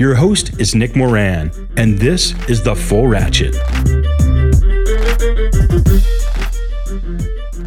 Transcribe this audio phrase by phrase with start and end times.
[0.00, 3.54] Your host is Nick Moran, and this is The Full Ratchet.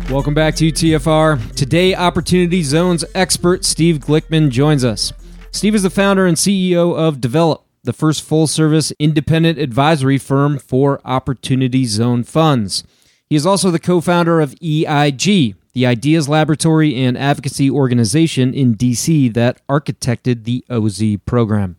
[0.09, 1.53] Welcome back to TFR.
[1.55, 5.13] Today, Opportunity Zones expert Steve Glickman joins us.
[5.52, 10.58] Steve is the founder and CEO of Develop, the first full service independent advisory firm
[10.58, 12.83] for Opportunity Zone funds.
[13.30, 18.73] He is also the co founder of EIG, the Ideas Laboratory and Advocacy Organization in
[18.73, 21.77] DC that architected the OZ program.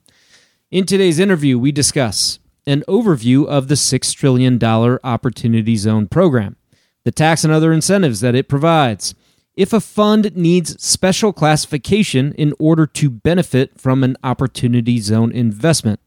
[0.75, 6.57] In today's interview, we discuss an overview of the $6 trillion Opportunity Zone program,
[7.05, 9.15] the tax and other incentives that it provides,
[9.55, 16.01] if a fund needs special classification in order to benefit from an Opportunity Zone investment,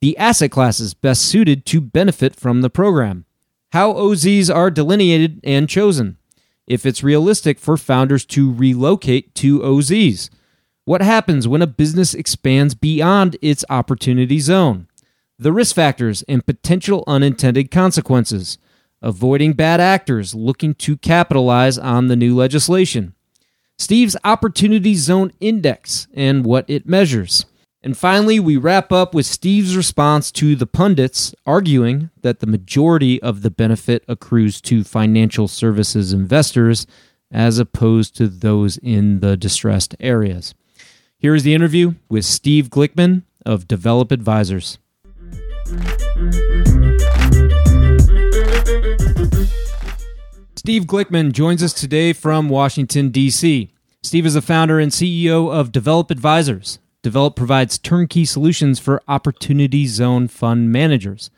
[0.00, 3.26] the asset classes best suited to benefit from the program,
[3.72, 6.16] how OZs are delineated and chosen,
[6.66, 10.30] if it's realistic for founders to relocate to OZs
[10.88, 14.88] what happens when a business expands beyond its opportunity zone?
[15.38, 18.56] The risk factors and potential unintended consequences.
[19.02, 23.12] Avoiding bad actors looking to capitalize on the new legislation.
[23.76, 27.44] Steve's Opportunity Zone Index and what it measures.
[27.82, 33.20] And finally, we wrap up with Steve's response to the pundits arguing that the majority
[33.22, 36.86] of the benefit accrues to financial services investors
[37.30, 40.54] as opposed to those in the distressed areas.
[41.20, 44.78] Here is the interview with Steve Glickman of Develop Advisors.
[50.54, 53.74] Steve Glickman joins us today from Washington, D.C.
[54.00, 56.78] Steve is the founder and CEO of Develop Advisors.
[57.02, 61.32] Develop provides turnkey solutions for Opportunity Zone fund managers.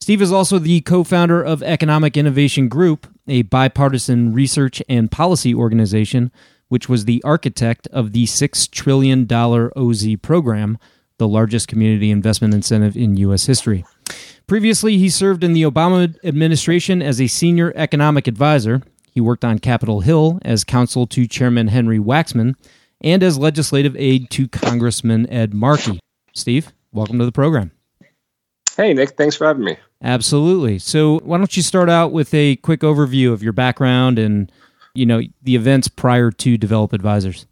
[0.00, 5.52] Steve is also the co founder of Economic Innovation Group, a bipartisan research and policy
[5.52, 6.30] organization
[6.68, 10.78] which was the architect of the $6 trillion OZ program,
[11.18, 13.46] the largest community investment incentive in U.S.
[13.46, 13.84] history.
[14.46, 18.82] Previously, he served in the Obama administration as a senior economic advisor.
[19.10, 22.54] He worked on Capitol Hill as counsel to Chairman Henry Waxman
[23.00, 26.00] and as legislative aide to Congressman Ed Markey.
[26.34, 27.70] Steve, welcome to the program.
[28.76, 29.10] Hey, Nick.
[29.10, 29.76] Thanks for having me.
[30.02, 30.78] Absolutely.
[30.78, 34.50] So, why don't you start out with a quick overview of your background and
[34.94, 37.46] you know the events prior to Develop Advisors?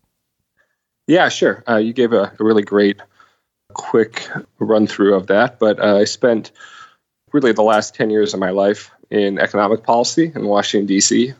[1.07, 1.65] Yeah, sure.
[1.69, 3.01] Uh, you gave a, a, really great,
[3.75, 5.59] quick run through of that.
[5.59, 6.53] But uh, I spent
[7.33, 11.35] really the last ten years of my life in economic policy in Washington D.C.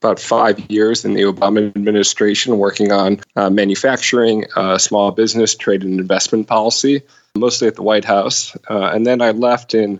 [0.00, 5.82] About five years in the Obama administration, working on uh, manufacturing, uh, small business, trade
[5.82, 7.02] and investment policy,
[7.34, 8.56] mostly at the White House.
[8.70, 9.98] Uh, and then I left in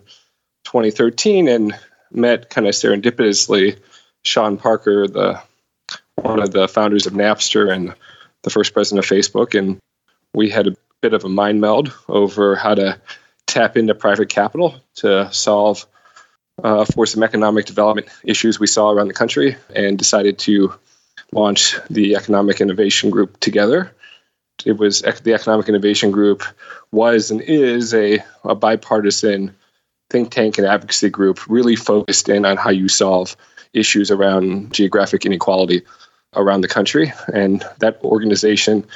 [0.65, 1.77] 2013 and
[2.13, 3.79] met kind of serendipitously
[4.25, 5.41] Sean Parker, the
[6.17, 7.95] one of the founders of Napster and
[8.43, 9.79] the first president of Facebook, and
[10.35, 13.01] we had a bit of a mind meld over how to
[13.47, 15.87] tap into private capital to solve
[16.63, 20.75] uh, for some economic development issues we saw around the country, and decided to
[21.33, 23.95] launch the Economic Innovation Group together.
[24.65, 26.43] It was the Economic Innovation Group
[26.91, 29.55] was and is a, a bipartisan
[30.11, 33.37] think tank and advocacy group, really focused in on how you solve
[33.73, 35.83] issues around geographic inequality
[36.35, 37.13] around the country.
[37.33, 38.87] And that organization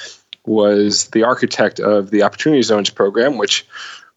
[0.45, 3.67] was the architect of the Opportunity Zones program, which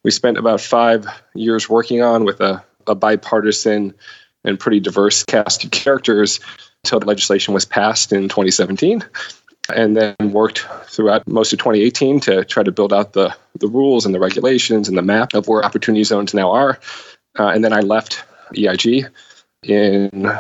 [0.04, 3.94] we spent about five years working on with a, a bipartisan
[4.44, 6.40] and pretty diverse cast of characters
[6.84, 9.04] until the legislation was passed in 2017
[9.74, 14.06] and then worked throughout most of 2018 to try to build out the, the rules
[14.06, 16.80] and the regulations and the map of where opportunity zones now are.
[17.40, 18.24] Uh, and then I left
[18.56, 19.08] EIG
[19.70, 20.32] in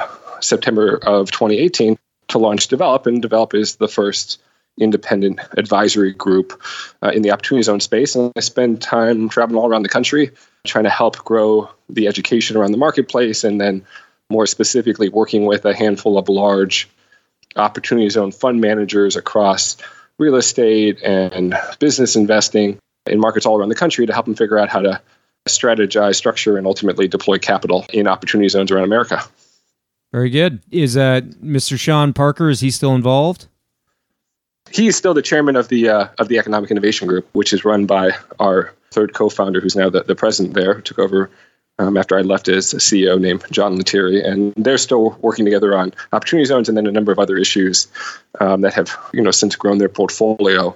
[0.41, 1.97] September of 2018
[2.29, 3.05] to launch Develop.
[3.07, 4.41] And Develop is the first
[4.79, 6.61] independent advisory group
[7.01, 8.15] uh, in the opportunity zone space.
[8.15, 10.31] And I spend time traveling all around the country
[10.65, 13.85] trying to help grow the education around the marketplace and then
[14.29, 16.89] more specifically working with a handful of large
[17.55, 19.77] opportunity zone fund managers across
[20.17, 24.57] real estate and business investing in markets all around the country to help them figure
[24.57, 24.99] out how to
[25.47, 29.21] strategize, structure, and ultimately deploy capital in opportunity zones around America.
[30.11, 30.61] Very good.
[30.71, 31.79] Is uh, Mr.
[31.79, 32.49] Sean Parker?
[32.49, 33.47] Is he still involved?
[34.71, 37.63] He is still the chairman of the uh, of the Economic Innovation Group, which is
[37.63, 41.29] run by our third co-founder, who's now the, the president there, who took over
[41.77, 45.77] um, after I left as a CEO named John Lettieri, and they're still working together
[45.77, 47.87] on opportunity zones and then a number of other issues
[48.39, 50.75] um, that have you know since grown their portfolio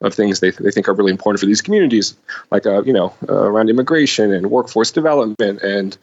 [0.00, 2.16] of things they, they think are really important for these communities,
[2.50, 5.98] like uh, you know uh, around immigration and workforce development and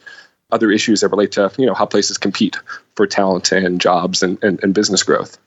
[0.52, 2.56] other issues that relate to you know how places compete
[2.94, 5.38] for talent and jobs and, and, and business growth.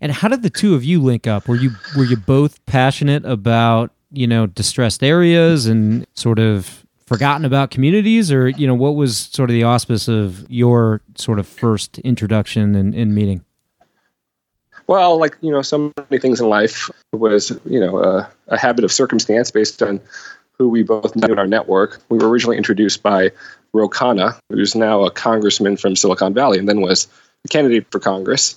[0.00, 1.48] And how did the two of you link up?
[1.48, 7.44] Were you were you both passionate about you know distressed areas and sort of forgotten
[7.44, 11.46] about communities, or you know what was sort of the auspice of your sort of
[11.46, 13.44] first introduction and, and meeting?
[14.86, 18.84] Well, like you know, so many things in life was you know a, a habit
[18.84, 20.00] of circumstance based on
[20.58, 22.00] who we both knew in our network.
[22.08, 23.30] We were originally introduced by
[23.72, 27.08] Ro Khanna, who's now a congressman from Silicon Valley, and then was
[27.44, 28.56] a candidate for Congress.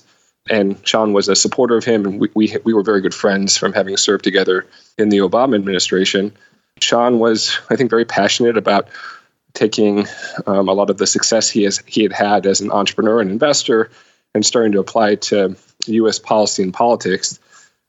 [0.50, 3.56] And Sean was a supporter of him, and we, we, we were very good friends
[3.56, 4.64] from having served together
[4.96, 6.32] in the Obama administration.
[6.80, 8.88] Sean was, I think, very passionate about
[9.52, 10.06] taking
[10.46, 13.30] um, a lot of the success he has he had had as an entrepreneur and
[13.30, 13.90] investor
[14.34, 16.18] and starting to apply to U.S.
[16.18, 17.38] policy and politics.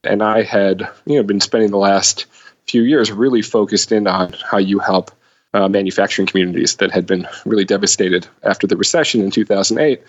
[0.03, 2.25] And I had, you know, been spending the last
[2.67, 5.11] few years really focused in on how you help
[5.53, 10.01] uh, manufacturing communities that had been really devastated after the recession in 2008.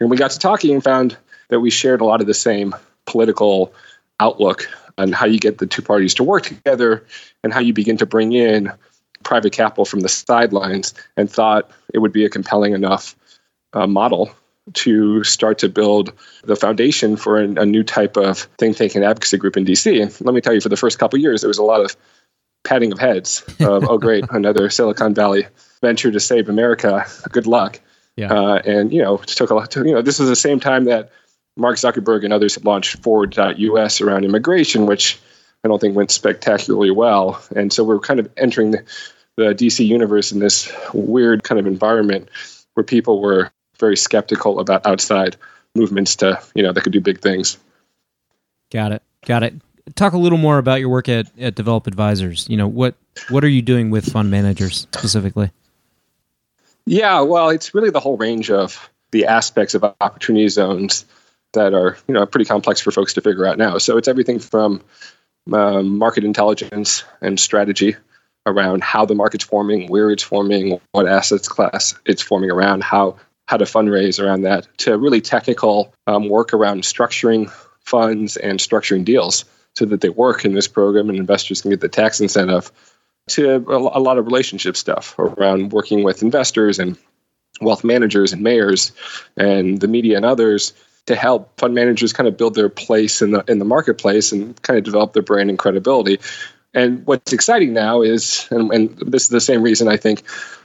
[0.00, 1.16] And we got to talking and found
[1.48, 2.74] that we shared a lot of the same
[3.06, 3.72] political
[4.20, 4.68] outlook
[4.98, 7.06] on how you get the two parties to work together
[7.42, 8.72] and how you begin to bring in
[9.22, 13.16] private capital from the sidelines and thought it would be a compelling enough
[13.72, 14.30] uh, model
[14.74, 16.12] to start to build
[16.44, 20.00] the foundation for a, a new type of think tank and advocacy group in DC.
[20.00, 21.96] And let me tell you, for the first couple years, there was a lot of
[22.64, 25.46] patting of heads of, oh, great, another Silicon Valley
[25.80, 27.04] venture to save America.
[27.30, 27.80] Good luck.
[28.16, 28.32] Yeah.
[28.32, 30.58] Uh, and, you know, it took a lot to, you know, this was the same
[30.58, 31.10] time that
[31.56, 35.18] Mark Zuckerberg and others had launched Forward.us around immigration, which
[35.64, 37.40] I don't think went spectacularly well.
[37.54, 38.84] And so we're kind of entering the,
[39.36, 42.28] the DC universe in this weird kind of environment
[42.74, 45.36] where people were very skeptical about outside
[45.74, 47.58] movements to you know that could do big things.
[48.70, 49.02] Got it.
[49.26, 49.54] Got it.
[49.94, 52.46] Talk a little more about your work at, at Develop Advisors.
[52.48, 52.94] You know what
[53.30, 55.50] what are you doing with fund managers specifically?
[56.86, 61.04] Yeah, well, it's really the whole range of the aspects of opportunity zones
[61.52, 63.78] that are you know pretty complex for folks to figure out now.
[63.78, 64.82] So it's everything from
[65.52, 67.96] um, market intelligence and strategy
[68.46, 73.16] around how the market's forming, where it's forming, what assets class it's forming around, how
[73.48, 77.50] how to fundraise around that, to really technical um, work around structuring
[77.80, 81.80] funds and structuring deals so that they work in this program and investors can get
[81.80, 82.70] the tax incentive,
[83.28, 86.98] to a, lot of relationship stuff around working with investors and
[87.60, 88.92] wealth managers and mayors
[89.36, 90.72] and the media and others
[91.06, 94.60] to help fund managers kind of build their place in the in the marketplace and
[94.62, 96.18] kind of develop their brand and credibility.
[96.74, 100.22] And what's exciting now is, and, and this is the same reason I think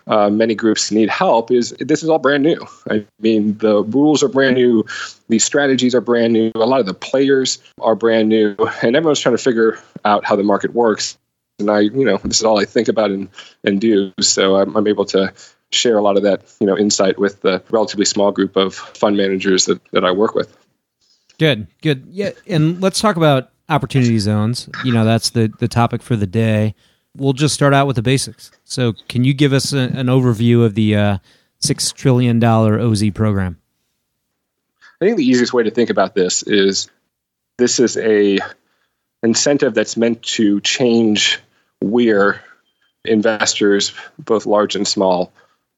[0.08, 2.66] uh, many groups need help, is this is all brand new.
[2.90, 4.86] I mean, the rules are brand new,
[5.30, 9.20] these strategies are brand new, a lot of the players are brand new, and everyone's
[9.20, 11.18] trying to figure out how the market works.
[11.60, 13.30] And I, you know, this is all I think about and,
[13.64, 14.12] and do.
[14.20, 15.32] So I'm, I'm able to
[15.72, 19.18] share a lot of that, you know, insight with the relatively small group of fund
[19.18, 20.58] managers that, that I work with.
[21.40, 22.06] Good, good.
[22.10, 24.70] Yeah, and let's talk about opportunity zones.
[24.84, 26.76] You know, that's the the topic for the day.
[27.16, 28.52] We'll just start out with the basics.
[28.64, 31.18] So, can you give us a, an overview of the uh,
[31.60, 33.60] six trillion dollar OZ program?
[35.02, 36.90] I think the easiest way to think about this is
[37.58, 38.40] this is a
[39.22, 41.40] incentive that's meant to change
[41.82, 42.42] where
[43.06, 45.32] investors, both large and small,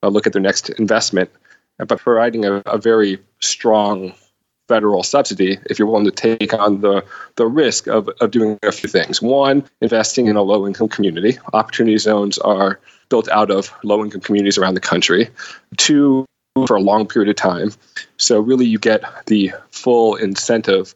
[0.04, 1.30] uh, look at their next investment,
[1.77, 4.13] but providing a, a very strong
[4.67, 7.03] federal subsidy if you're willing to take on the,
[7.36, 9.22] the risk of, of doing a few things.
[9.22, 11.38] One, investing in a low income community.
[11.53, 12.79] Opportunity zones are
[13.10, 15.29] built out of low income communities around the country.
[15.77, 16.25] Two,
[16.67, 17.72] for a long period of time.
[18.17, 20.95] So, really, you get the full incentive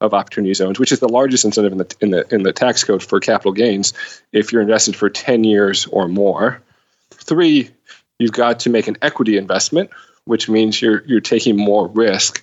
[0.00, 2.84] of opportunity zones, which is the largest incentive in the, in the, in the tax
[2.84, 3.92] code for capital gains
[4.32, 6.62] if you're invested for 10 years or more.
[7.10, 7.70] Three,
[8.18, 9.90] you've got to make an equity investment,
[10.24, 12.42] which means you're, you're taking more risk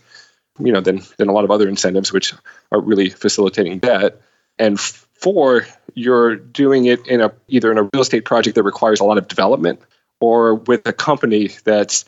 [0.59, 2.33] you know, than than a lot of other incentives, which
[2.71, 4.21] are really facilitating debt.
[4.59, 8.99] And four, you're doing it in a either in a real estate project that requires
[8.99, 9.79] a lot of development,
[10.19, 12.05] or with a company that's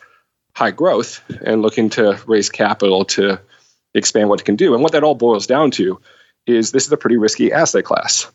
[0.56, 3.40] high growth and looking to raise capital to
[3.94, 4.74] expand what it can do.
[4.74, 6.00] And what that all boils down to
[6.48, 8.32] is this is a pretty risky asset class.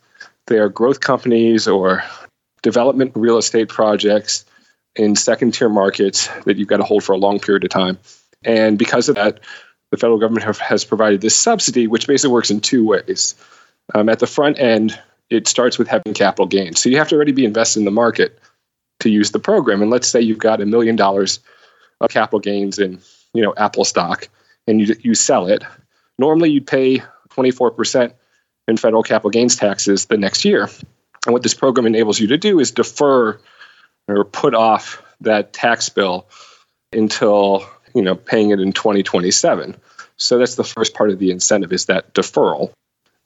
[0.46, 2.02] They are growth companies or
[2.62, 4.44] development real estate projects
[4.96, 7.98] in second tier markets that you've got to hold for a long period of time.
[8.44, 9.40] And because of that,
[9.94, 13.36] the federal government have, has provided this subsidy, which basically works in two ways.
[13.94, 14.98] Um, at the front end,
[15.30, 16.80] it starts with having capital gains.
[16.80, 18.38] So you have to already be invested in the market
[19.00, 19.82] to use the program.
[19.82, 21.38] And let's say you've got a million dollars
[22.00, 23.00] of capital gains in,
[23.34, 24.28] you know, Apple stock,
[24.66, 25.62] and you you sell it.
[26.18, 28.12] Normally, you'd pay 24%
[28.66, 30.68] in federal capital gains taxes the next year.
[31.26, 33.38] And what this program enables you to do is defer
[34.08, 36.26] or put off that tax bill
[36.92, 39.76] until you know paying it in 2027.
[40.16, 42.72] So that's the first part of the incentive is that deferral.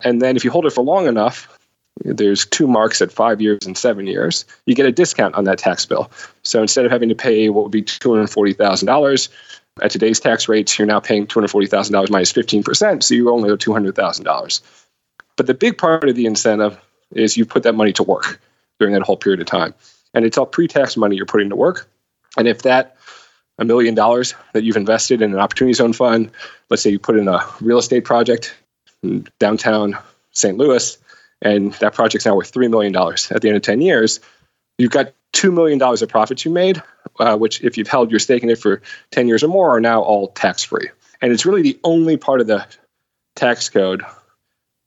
[0.05, 1.59] And then if you hold it for long enough,
[2.05, 5.59] there's two marks at five years and seven years, you get a discount on that
[5.59, 6.11] tax bill.
[6.43, 9.29] So instead of having to pay what would be $240,000
[9.83, 14.61] at today's tax rates, you're now paying $240,000 minus 15%, so you only owe $200,000.
[15.37, 16.79] But the big part of the incentive
[17.13, 18.41] is you put that money to work
[18.79, 19.75] during that whole period of time.
[20.15, 21.89] And it's all pre tax money you're putting to work.
[22.37, 22.97] And if that
[23.59, 26.31] a million dollars that you've invested in an opportunity zone fund,
[26.71, 28.55] let's say you put in a real estate project
[29.03, 29.97] in downtown
[30.33, 30.57] St.
[30.57, 30.97] Louis,
[31.43, 34.21] and that project's now worth $3 million at the end of 10 years,
[34.79, 36.83] you've got $2 million of profits you made,
[37.21, 39.81] uh, which, if you've held your stake in it for 10 years or more, are
[39.81, 40.89] now all tax free.
[41.21, 42.67] And it's really the only part of the
[43.37, 44.03] tax code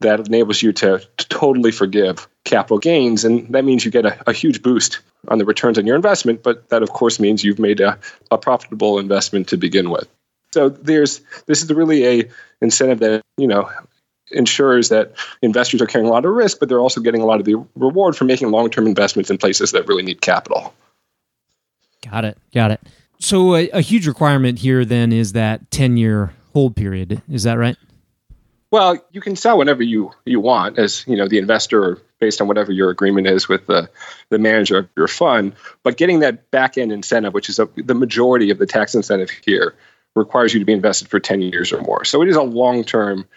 [0.01, 3.23] that enables you to, to totally forgive capital gains.
[3.23, 6.43] And that means you get a, a, huge boost on the returns on your investment.
[6.43, 7.97] But that, of course, means you've made a,
[8.29, 10.07] a profitable investment to begin with.
[10.51, 12.29] So there's this is really a
[12.61, 13.69] incentive that you know
[14.31, 17.39] ensures that investors are carrying a lot of risk, but they're also getting a lot
[17.39, 20.73] of the reward for making long term investments in places that really need capital.
[22.09, 22.37] Got it.
[22.53, 22.81] Got it.
[23.19, 27.21] So a, a huge requirement here then is that 10 year hold period.
[27.29, 27.77] Is that right?
[28.71, 32.47] Well, you can sell whenever you you want as you know the investor, based on
[32.47, 33.89] whatever your agreement is with the
[34.29, 35.53] the manager of your fund.
[35.83, 39.29] But getting that back end incentive, which is a, the majority of the tax incentive
[39.45, 39.75] here,
[40.15, 42.05] requires you to be invested for ten years or more.
[42.05, 43.27] So it is a long term,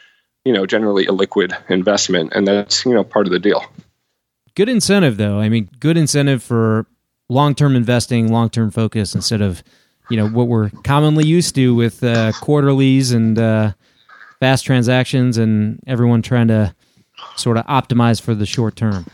[0.45, 3.65] you know, generally illiquid investment, and that's you know part of the deal.
[4.55, 5.41] Good incentive, though.
[5.41, 6.87] I mean, good incentive for
[7.29, 9.65] long term investing, long term focus instead of
[10.11, 13.37] you know what we're commonly used to with uh, quarterlies and.
[13.37, 13.73] Uh,
[14.45, 16.75] fast transactions and everyone trying to
[17.35, 19.07] sort of optimize for the short term.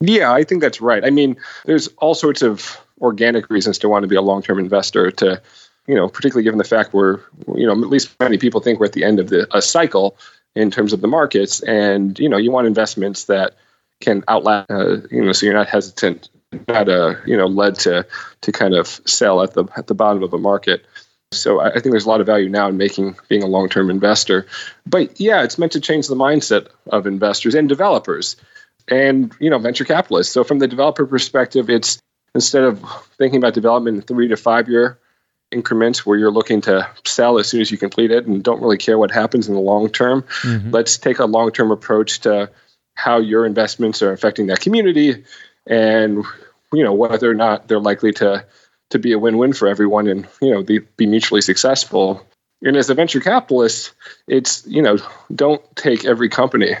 [0.00, 1.02] Yeah, I think that's right.
[1.02, 5.10] I mean, there's all sorts of organic reasons to want to be a long-term investor
[5.10, 5.40] to
[5.86, 7.20] you know, particularly given the fact we're,
[7.54, 10.18] you know, at least many people think we're at the end of the a cycle
[10.54, 13.54] in terms of the markets, and you know, you want investments that
[14.00, 16.28] can outlast, uh, you know, so you're not hesitant,
[16.68, 18.04] not uh, you know, led to
[18.42, 20.84] to kind of sell at the at the bottom of a market.
[21.32, 24.46] So I think there's a lot of value now in making being a long-term investor.
[24.86, 28.36] But yeah, it's meant to change the mindset of investors and developers
[28.88, 30.32] and you know venture capitalists.
[30.32, 32.00] So from the developer perspective, it's
[32.34, 32.80] instead of
[33.18, 34.98] thinking about development in three to five year
[35.52, 38.78] increments where you're looking to sell as soon as you complete it and don't really
[38.78, 40.22] care what happens in the long term.
[40.42, 40.70] Mm-hmm.
[40.70, 42.50] Let's take a long term approach to
[42.94, 45.24] how your investments are affecting that community
[45.66, 46.24] and
[46.72, 48.44] you know whether or not they're likely to
[48.90, 52.24] to be a win-win for everyone and you know be, mutually successful.
[52.62, 53.92] And as a venture capitalist
[54.26, 54.98] it's you know
[55.34, 56.74] don't take every company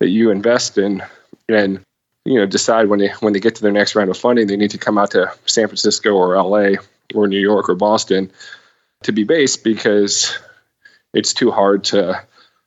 [0.00, 1.02] that you invest in
[1.48, 1.80] and
[2.24, 4.56] you know decide when they when they get to their next round of funding they
[4.56, 6.76] need to come out to san francisco or la
[7.14, 8.30] or new york or boston
[9.02, 10.38] to be based because
[11.12, 12.22] it's too hard to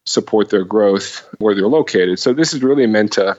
[0.05, 2.20] support their growth where they're located.
[2.20, 3.38] So this is really meant to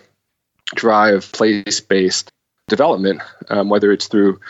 [0.75, 2.31] drive place-based
[2.69, 4.41] development um, whether it's through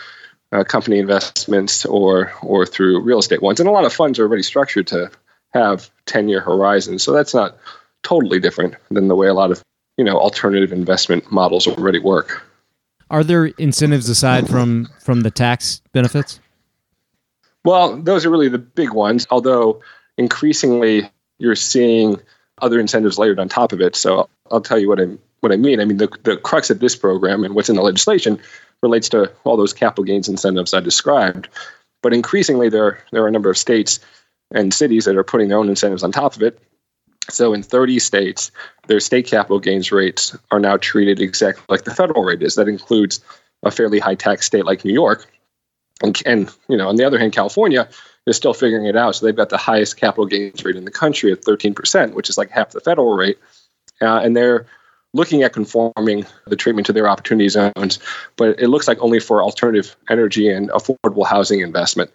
[0.51, 3.59] uh, company investments or or through real estate ones.
[3.59, 5.11] And a lot of funds are already structured to
[5.53, 7.03] have 10 year horizons.
[7.03, 7.57] So that's not
[8.03, 9.63] totally different than the way a lot of
[9.97, 12.43] you know alternative investment models already work.
[13.09, 16.39] Are there incentives aside from from the tax benefits?
[17.63, 19.27] Well, those are really the big ones.
[19.29, 19.81] Although
[20.17, 22.19] increasingly you're seeing
[22.61, 23.95] other incentives layered on top of it.
[23.95, 25.07] So I'll tell you what I
[25.47, 25.79] what I mean.
[25.79, 28.39] I mean the the crux of this program and what's in the legislation
[28.81, 31.47] relates to all those capital gains incentives I described.
[32.03, 33.99] But increasingly, there, there are a number of states
[34.53, 36.59] and cities that are putting their own incentives on top of it.
[37.29, 38.51] So in 30 states,
[38.85, 42.55] their state capital gains rates are now treated exactly like the federal rate is.
[42.55, 43.19] That includes
[43.63, 45.27] a fairly high tax state like New York.
[46.03, 47.89] And, and you know, on the other hand, California
[48.27, 49.15] they're still figuring it out.
[49.15, 52.37] So they've got the highest capital gains rate in the country at 13%, which is
[52.37, 53.39] like half the federal rate.
[54.01, 54.65] Uh, and they're
[55.17, 57.99] looking at conforming the treatment to their opportunity zones,
[58.37, 62.09] but it looks like only for alternative energy and affordable housing investment.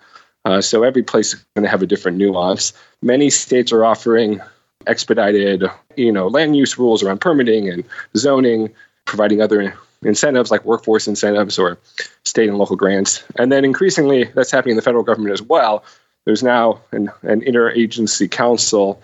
[0.44, 2.73] Uh, so every place is going to have a different nuance.
[3.02, 4.40] Many states are offering
[4.87, 5.64] expedited,
[5.97, 7.85] you know, land use rules around permitting and
[8.16, 8.71] zoning,
[9.04, 11.78] providing other incentives like workforce incentives or
[12.25, 13.23] state and local grants.
[13.37, 15.85] And then increasingly, that's happening in the federal government as well.
[16.25, 19.00] There's now an, an interagency council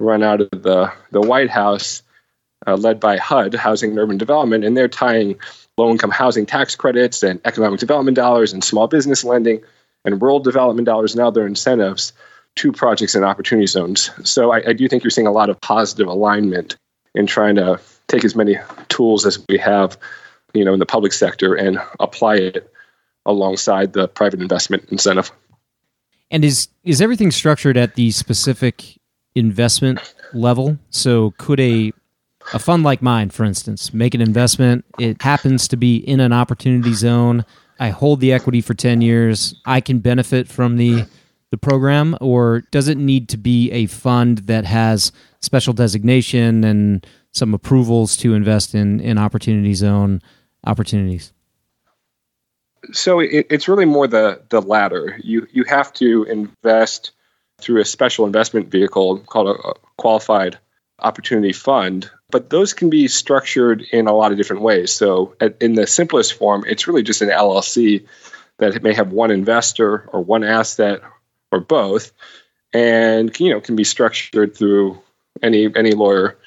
[0.00, 2.01] run out of the, the White House,
[2.66, 5.38] uh, led by HUD, Housing and Urban Development, and they're tying
[5.78, 9.60] low income housing tax credits and economic development dollars and small business lending
[10.04, 12.12] and rural development dollars and other incentives
[12.56, 14.10] to projects in opportunity zones.
[14.24, 16.76] So I, I do think you're seeing a lot of positive alignment
[17.14, 19.96] in trying to take as many tools as we have
[20.54, 22.70] you know in the public sector and apply it
[23.24, 25.30] alongside the private investment incentive.
[26.30, 28.98] And is is everything structured at the specific
[29.34, 30.78] investment level?
[30.90, 31.92] So could a
[32.52, 36.32] a fund like mine, for instance, make an investment, it happens to be in an
[36.32, 37.44] opportunity zone.
[37.80, 39.54] I hold the equity for 10 years.
[39.64, 41.06] I can benefit from the
[41.50, 47.06] the program or does it need to be a fund that has special designation and
[47.32, 50.22] some approvals to invest in in opportunity zone
[50.64, 51.32] opportunities?
[52.92, 55.18] So it, it's really more the the latter.
[55.22, 57.12] You you have to invest
[57.60, 60.58] through a special investment vehicle called a, a qualified
[60.98, 64.90] opportunity fund, but those can be structured in a lot of different ways.
[64.90, 68.04] So at, in the simplest form, it's really just an LLC
[68.58, 71.02] that may have one investor or one asset
[71.52, 72.10] or both,
[72.72, 75.00] and you know can be structured through
[75.42, 76.38] any any lawyer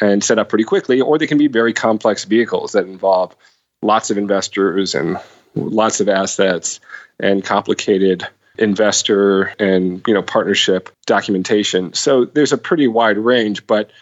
[0.00, 3.34] and set up pretty quickly, or they can be very complex vehicles that involve
[3.80, 5.18] lots of investors and
[5.54, 6.80] lots of assets
[7.20, 8.26] and complicated
[8.58, 11.92] investor and you know partnership documentation.
[11.94, 13.92] So there's a pretty wide range, but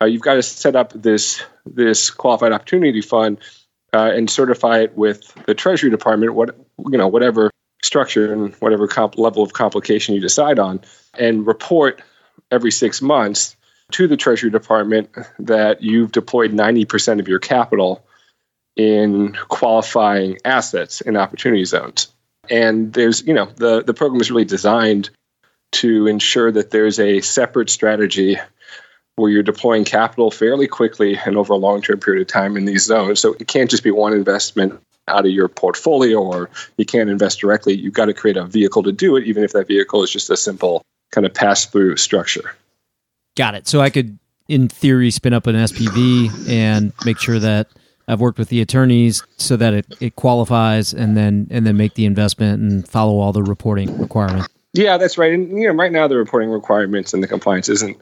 [0.00, 3.38] uh, you've got to set up this this qualified opportunity fund
[3.92, 6.34] uh, and certify it with the Treasury Department.
[6.34, 6.56] What
[6.90, 7.50] you know, whatever
[7.82, 10.80] structure and whatever comp- level of complication you decide on,
[11.18, 12.02] and report
[12.50, 13.56] every six months
[13.92, 18.04] to the Treasury Department that you've deployed 90% of your capital
[18.76, 22.08] in qualifying assets in opportunity zones.
[22.50, 25.10] And there's, you know, the, the program is really designed
[25.72, 28.38] to ensure that there's a separate strategy
[29.16, 32.64] where you're deploying capital fairly quickly and over a long term period of time in
[32.64, 33.20] these zones.
[33.20, 37.40] So it can't just be one investment out of your portfolio or you can't invest
[37.40, 37.74] directly.
[37.74, 40.30] You've got to create a vehicle to do it, even if that vehicle is just
[40.30, 42.54] a simple kind of pass through structure.
[43.36, 43.68] Got it.
[43.68, 47.68] So I could, in theory, spin up an SPV and make sure that
[48.08, 51.94] I've worked with the attorneys so that it, it qualifies and then and then make
[51.94, 54.48] the investment and follow all the reporting requirements.
[54.74, 55.32] Yeah, that's right.
[55.32, 57.96] And you know, right now the reporting requirements and the compliance isn't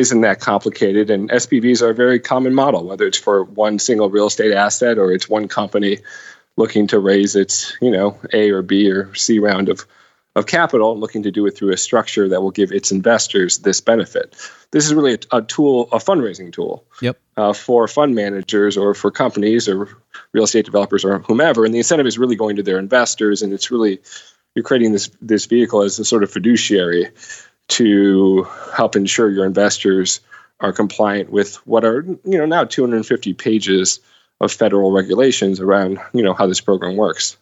[0.00, 1.10] isn't that complicated.
[1.10, 4.98] And SPVs are a very common model, whether it's for one single real estate asset
[4.98, 5.98] or it's one company
[6.56, 9.86] looking to raise its, you know, A or B or C round of
[10.36, 13.58] of capital and looking to do it through a structure that will give its investors
[13.58, 14.36] this benefit.
[14.70, 17.18] This is really a, a tool, a fundraising tool yep.
[17.36, 19.88] uh, for fund managers or for companies or
[20.32, 21.64] real estate developers or whomever.
[21.64, 24.00] And the incentive is really going to their investors, and it's really
[24.54, 27.10] you're creating this this vehicle as a sort of fiduciary
[27.70, 30.20] to help ensure your investors
[30.60, 34.00] are compliant with what are you know now 250 pages
[34.40, 37.36] of federal regulations around you know how this program works.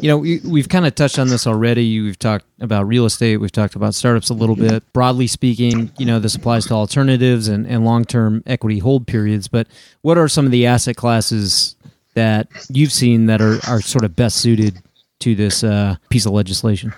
[0.00, 2.00] You know, we, we've kind of touched on this already.
[2.00, 3.38] We've talked about real estate.
[3.38, 4.84] We've talked about startups a little bit.
[4.92, 9.48] Broadly speaking, you know, this applies to alternatives and, and long term equity hold periods.
[9.48, 9.66] But
[10.02, 11.74] what are some of the asset classes
[12.14, 14.80] that you've seen that are, are sort of best suited
[15.20, 16.94] to this uh, piece of legislation?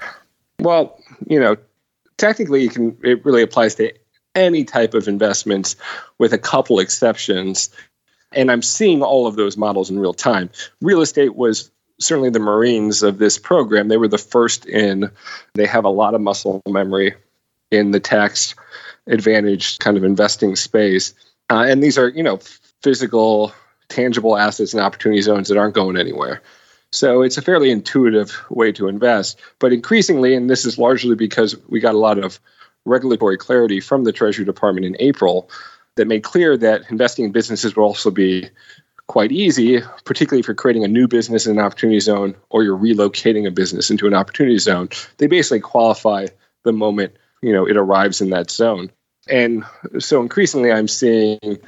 [0.61, 1.57] Well, you know,
[2.19, 3.93] technically, you can, it really applies to
[4.35, 5.75] any type of investments
[6.19, 7.71] with a couple exceptions.
[8.33, 10.51] And I'm seeing all of those models in real time.
[10.81, 15.11] Real estate was certainly the Marines of this program, they were the first in.
[15.55, 17.15] They have a lot of muscle memory
[17.71, 18.55] in the tax
[19.07, 21.15] advantage kind of investing space.
[21.51, 22.39] Uh, and these are, you know,
[22.83, 23.53] physical,
[23.89, 26.43] tangible assets and opportunity zones that aren't going anywhere.
[26.93, 29.39] So it's a fairly intuitive way to invest.
[29.59, 32.41] But increasingly, and this is largely because we got a lot of
[32.85, 35.51] regulatory clarity from the Treasury Department in April
[35.97, 38.49] that made clear that investing in businesses will also be
[39.09, 42.79] quite easy, particularly if you're creating a new business in an opportunity zone or you're
[42.79, 44.89] relocating a business into an opportunity zone.
[45.17, 46.27] They basically qualify
[46.65, 48.91] the moment you know it arrives in that zone.
[49.29, 49.65] And
[49.99, 51.59] so increasingly, I'm seeing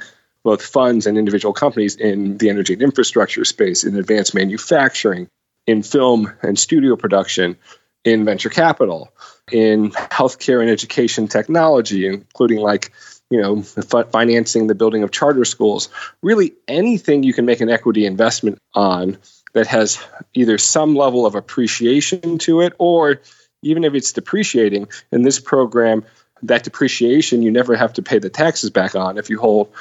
[0.43, 5.27] both funds and individual companies in the energy and infrastructure space, in advanced manufacturing,
[5.67, 7.55] in film and studio production,
[8.03, 9.13] in venture capital,
[9.51, 12.91] in healthcare and education technology, including like
[13.29, 15.89] you know financing the building of charter schools.
[16.23, 19.17] Really, anything you can make an equity investment on
[19.53, 23.21] that has either some level of appreciation to it, or
[23.61, 24.87] even if it's depreciating.
[25.11, 26.03] In this program,
[26.41, 29.71] that depreciation you never have to pay the taxes back on if you hold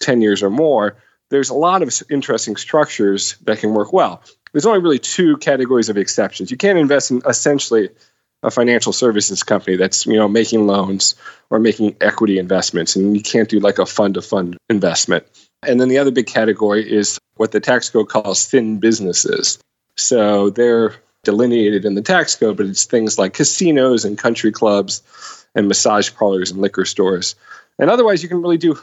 [0.00, 0.96] 10 years or more.
[1.30, 4.22] There's a lot of interesting structures that can work well.
[4.52, 6.50] There's only really two categories of exceptions.
[6.50, 7.90] You can't invest in essentially
[8.44, 11.14] a financial services company that's you know making loans
[11.50, 15.26] or making equity investments, and you can't do like a fund to fund investment.
[15.66, 19.58] And then the other big category is what the tax code calls sin businesses.
[19.96, 25.02] So they're delineated in the tax code, but it's things like casinos and country clubs
[25.54, 27.34] and massage parlors and liquor stores.
[27.78, 28.78] And otherwise, you can really do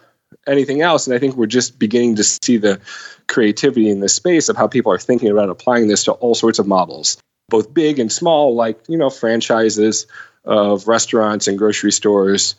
[0.47, 1.07] anything else.
[1.07, 2.79] And I think we're just beginning to see the
[3.27, 6.59] creativity in this space of how people are thinking about applying this to all sorts
[6.59, 7.17] of models,
[7.49, 10.07] both big and small, like, you know, franchises
[10.45, 12.55] of restaurants and grocery stores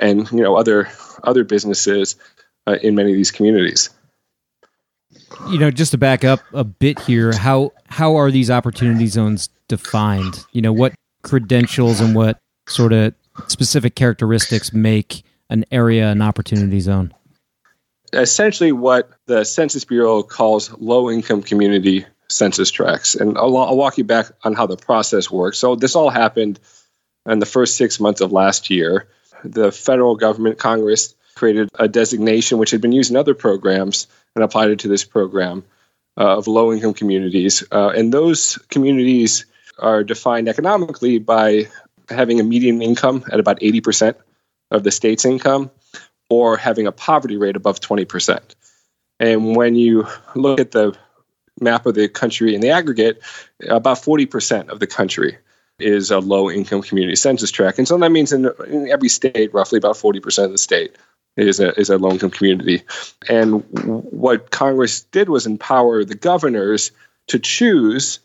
[0.00, 0.88] and, you know, other
[1.24, 2.16] other businesses
[2.66, 3.90] uh, in many of these communities.
[5.50, 9.48] You know, just to back up a bit here, how how are these opportunity zones
[9.68, 10.44] defined?
[10.52, 13.14] You know, what credentials and what sort of
[13.48, 17.12] specific characteristics make an area an opportunity zone?
[18.12, 23.14] Essentially, what the Census Bureau calls low income community census tracts.
[23.14, 25.58] And I'll, I'll, walk you back on how the process works.
[25.58, 26.58] So, this all happened
[27.26, 29.08] in the first six months of last year.
[29.44, 34.42] The federal government, Congress, created a designation which had been used in other programs and
[34.42, 35.64] applied it to this program
[36.18, 37.62] uh, of low income communities.
[37.70, 39.44] Uh, and those communities
[39.78, 41.68] are defined economically by
[42.08, 44.14] having a median income at about 80%
[44.70, 45.70] of the state's income
[46.28, 48.40] or having a poverty rate above 20%.
[49.18, 50.96] And when you look at the
[51.60, 53.22] map of the country in the aggregate,
[53.68, 55.38] about 40% of the country
[55.78, 57.78] is a low income community census tract.
[57.78, 60.96] And so that means in, in every state, roughly about 40% of the state
[61.36, 62.82] is a, is a low income community.
[63.28, 63.64] And
[64.10, 66.92] what Congress did was empower the governors
[67.28, 68.20] to choose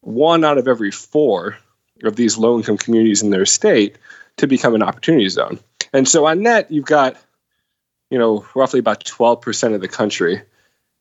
[0.00, 1.58] one out of every four
[2.02, 3.96] of these low income communities in their state
[4.36, 5.58] to become an opportunity zone.
[5.92, 7.16] And so on net, you've got,
[8.14, 10.40] you know, roughly about 12% of the country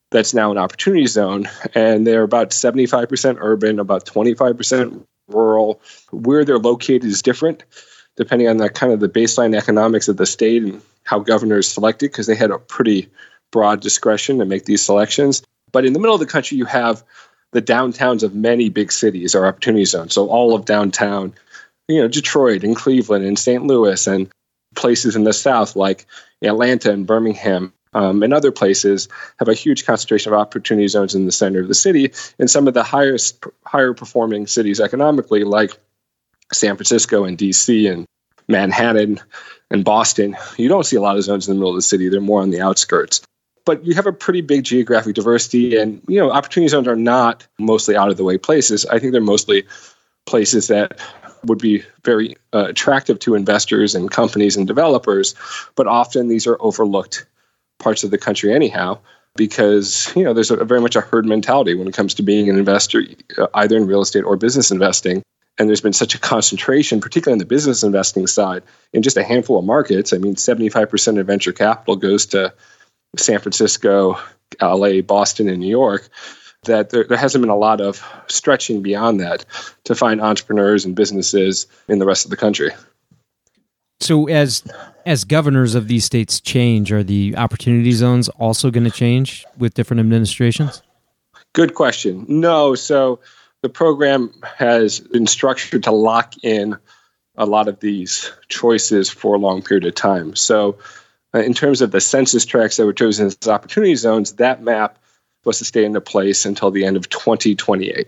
[0.10, 1.48] that's now an opportunity zone.
[1.76, 5.80] And they're about 75% urban, about 25% rural.
[6.10, 7.66] Where they're located is different
[8.16, 12.10] depending on the kind of the baseline economics of the state and how governors selected,
[12.10, 13.08] because they had a pretty
[13.52, 15.44] broad discretion to make these selections.
[15.72, 17.04] But in the middle of the country, you have
[17.52, 20.14] the downtowns of many big cities are opportunity zones.
[20.14, 21.36] So all of downtown,
[21.88, 23.64] you know, Detroit and Cleveland and St.
[23.64, 24.32] Louis and
[24.76, 26.06] places in the South like
[26.42, 29.08] Atlanta and Birmingham um, and other places
[29.40, 32.12] have a huge concentration of opportunity zones in the center of the city.
[32.40, 35.78] And some of the highest, higher performing cities economically, like
[36.52, 38.06] San Francisco and DC and
[38.48, 39.20] Manhattan
[39.70, 42.10] and Boston, you don't see a lot of zones in the middle of the city.
[42.10, 43.22] They're more on the outskirts
[43.66, 47.48] but you have a pretty big geographic diversity and you know opportunity zones are not
[47.60, 49.64] mostly out of the way places i think they're mostly
[50.26, 51.00] places that
[51.46, 55.36] would be very uh, attractive to investors and companies and developers
[55.76, 57.26] but often these are overlooked
[57.80, 58.98] parts of the country anyhow
[59.36, 62.50] because you know there's a, very much a herd mentality when it comes to being
[62.50, 63.04] an investor
[63.38, 65.22] uh, either in real estate or business investing.
[65.60, 69.24] And there's been such a concentration particularly on the business investing side in just a
[69.24, 70.12] handful of markets.
[70.12, 72.54] I mean 75% of venture capital goes to
[73.18, 74.18] San Francisco,
[74.60, 76.10] LA, Boston, and New York,
[76.66, 79.46] that there, there, hasn't been a lot of stretching beyond that
[79.86, 82.72] to find entrepreneurs and businesses in the rest of the country.
[84.00, 84.64] So as
[85.06, 89.74] as governors of these states change, are the opportunity zones also going to change with
[89.74, 90.82] different administrations?
[91.54, 92.26] Good question.
[92.28, 93.20] No, so
[93.62, 96.78] the program has been structured to lock in
[97.36, 100.36] a lot of these choices for a long period of time.
[100.36, 100.78] So
[101.34, 105.00] uh, in terms of the census tracts that were chosen as opportunity zones, that map
[105.46, 108.08] was to stay into place until the end of 2028,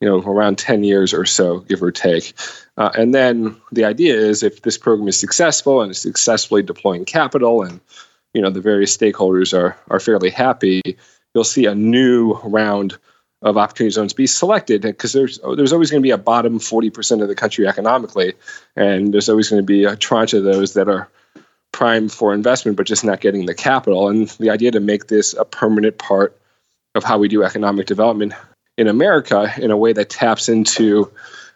[0.00, 2.34] you know, around 10 years or so, give or take.
[2.76, 7.04] Uh, and then the idea is if this program is successful and is successfully deploying
[7.04, 7.80] capital and,
[8.34, 10.80] you know, the various stakeholders are, are fairly happy,
[11.34, 12.96] you'll see a new round
[13.42, 17.22] of opportunity zones be selected because there's there's always going to be a bottom 40%
[17.22, 18.34] of the country economically
[18.76, 21.08] and there's always going to be a tranche of those that are
[21.72, 24.08] prime for investment, but just not getting the capital.
[24.08, 26.38] And the idea to make this a permanent part
[26.94, 28.34] of how we do economic development
[28.76, 31.10] in America in a way that taps into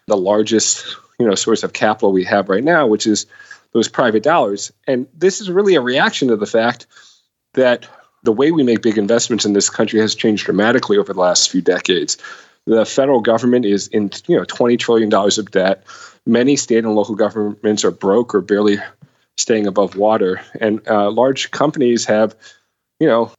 [0.07, 3.27] the largest, you know, source of capital we have right now, which is
[3.73, 4.73] those private dollars.
[4.87, 6.87] And this is really a reaction to the fact
[7.55, 7.89] that
[8.23, 11.51] the way we make big investments in this country has changed dramatically over the last
[11.51, 12.17] few decades.
[12.67, 15.85] The federal government is in you know twenty trillion dollars of debt.
[16.27, 18.79] Many state and local governments are broke or barely
[19.37, 22.35] staying above water, and uh, large companies have
[22.99, 23.31] you know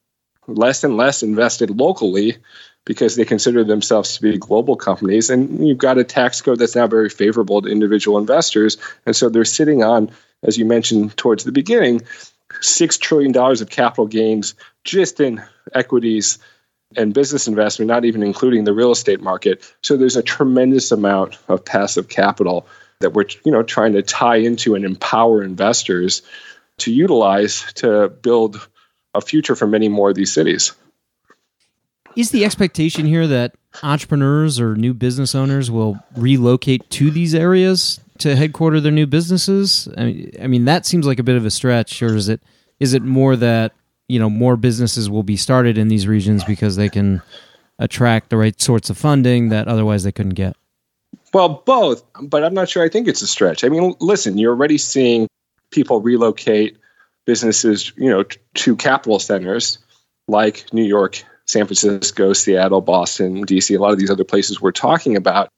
[0.47, 2.37] less and less invested locally
[2.85, 5.29] because they consider themselves to be global companies.
[5.29, 8.77] And you've got a tax code that's now very favorable to individual investors.
[9.05, 10.09] And so they're sitting on,
[10.43, 12.01] as you mentioned towards the beginning,
[12.61, 14.55] $6 trillion of capital gains
[14.85, 15.43] just in
[15.75, 16.39] equities
[16.95, 19.73] and business investment, not even including the real estate market.
[19.83, 22.65] So there's a tremendous amount of passive capital
[22.99, 26.21] that we're you know trying to tie into and empower investors
[26.79, 28.67] to utilize to build
[29.13, 30.73] a future for many more of these cities.
[32.15, 37.99] Is the expectation here that entrepreneurs or new business owners will relocate to these areas
[38.19, 39.87] to headquarter their new businesses?
[39.97, 42.41] I mean, I mean that seems like a bit of a stretch, or is it
[42.79, 43.73] is it more that
[44.07, 47.21] you know more businesses will be started in these regions because they can
[47.79, 50.55] attract the right sorts of funding that otherwise they couldn't get?
[51.33, 52.83] Well, both, but I'm not sure.
[52.83, 53.63] I think it's a stretch.
[53.63, 55.27] I mean, listen, you're already seeing
[55.71, 56.77] people relocate
[57.27, 58.23] businesses, you know,
[58.55, 59.77] to capital centers
[60.27, 64.71] like New York, San Francisco, Seattle, Boston, DC, a lot of these other places we're
[64.71, 65.49] talking about.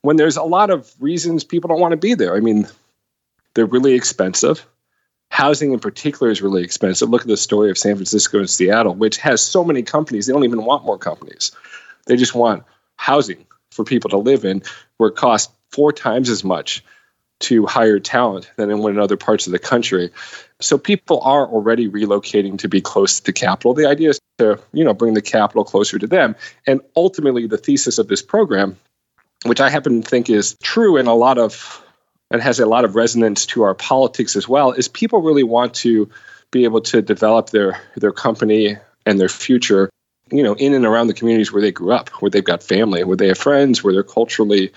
[0.00, 2.34] When there's a lot of reasons people don't want to be there.
[2.34, 2.66] I mean,
[3.54, 4.66] they're really expensive
[5.30, 7.10] housing in particular is really expensive.
[7.10, 10.26] Look at the story of San Francisco and Seattle, which has so many companies.
[10.26, 11.52] They don't even want more companies.
[12.06, 12.64] They just want
[12.96, 14.62] housing for people to live in,
[14.96, 16.82] where it costs four times as much
[17.38, 20.10] to hire talent than in other parts of the country.
[20.60, 23.74] So people are already relocating to be close to the capital.
[23.74, 26.34] The idea is to, you know, bring the capital closer to them.
[26.66, 28.76] And ultimately the thesis of this program,
[29.44, 31.82] which I happen to think is true in a lot of
[32.30, 35.74] and has a lot of resonance to our politics as well is people really want
[35.74, 36.08] to
[36.50, 39.90] be able to develop their their company and their future
[40.30, 43.04] you know in and around the communities where they grew up where they've got family
[43.04, 44.72] where they have friends where they're culturally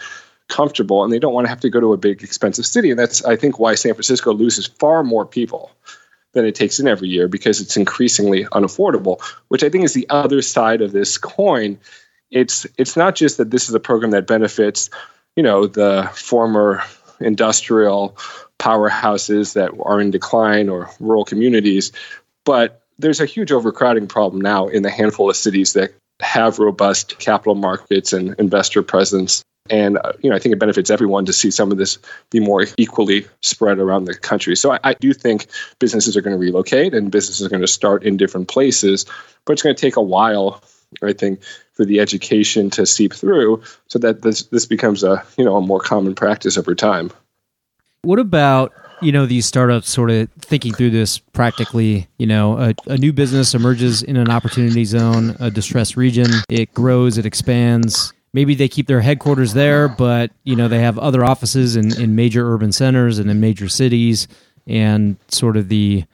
[0.50, 3.00] comfortable and they don't want to have to go to a big expensive city and
[3.00, 5.72] that's i think why san francisco loses far more people
[6.34, 10.08] than it takes in every year because it's increasingly unaffordable which i think is the
[10.10, 11.78] other side of this coin
[12.32, 14.90] it's it's not just that this is a program that benefits
[15.36, 16.84] you know the former
[17.20, 18.18] industrial
[18.60, 21.92] powerhouses that are in decline or rural communities.
[22.46, 27.18] But there's a huge overcrowding problem now in the handful of cities that have robust
[27.20, 29.44] capital markets and investor presence.
[29.70, 31.98] And uh, you know, I think it benefits everyone to see some of this
[32.30, 34.56] be more equally spread around the country.
[34.56, 35.48] So I, I do think
[35.80, 39.06] businesses are going to relocate and businesses are going to start in different places,
[39.46, 40.62] but it's going to take a while,
[41.04, 41.42] I think,
[41.74, 45.62] for the education to seep through so that this this becomes a you know a
[45.62, 47.12] more common practice over time.
[48.02, 52.08] What about you know these startups sort of thinking through this practically?
[52.18, 56.28] You know, a, a new business emerges in an opportunity zone, a distressed region.
[56.50, 58.14] It grows, it expands.
[58.34, 62.16] Maybe they keep their headquarters there, but you know they have other offices in, in
[62.16, 64.28] major urban centers and in major cities,
[64.68, 66.06] and sort of the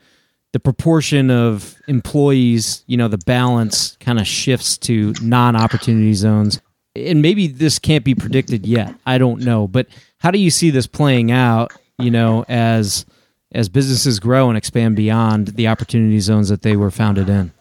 [0.56, 6.62] the proportion of employees, you know, the balance kind of shifts to non opportunity zones.
[6.94, 8.94] And maybe this can't be predicted yet.
[9.04, 9.68] I don't know.
[9.68, 13.04] But how do you see this playing out, you know, as
[13.52, 17.52] as businesses grow and expand beyond the opportunity zones that they were founded in?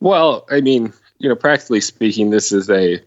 [0.00, 3.00] Well, I mean, you know, practically speaking, this is a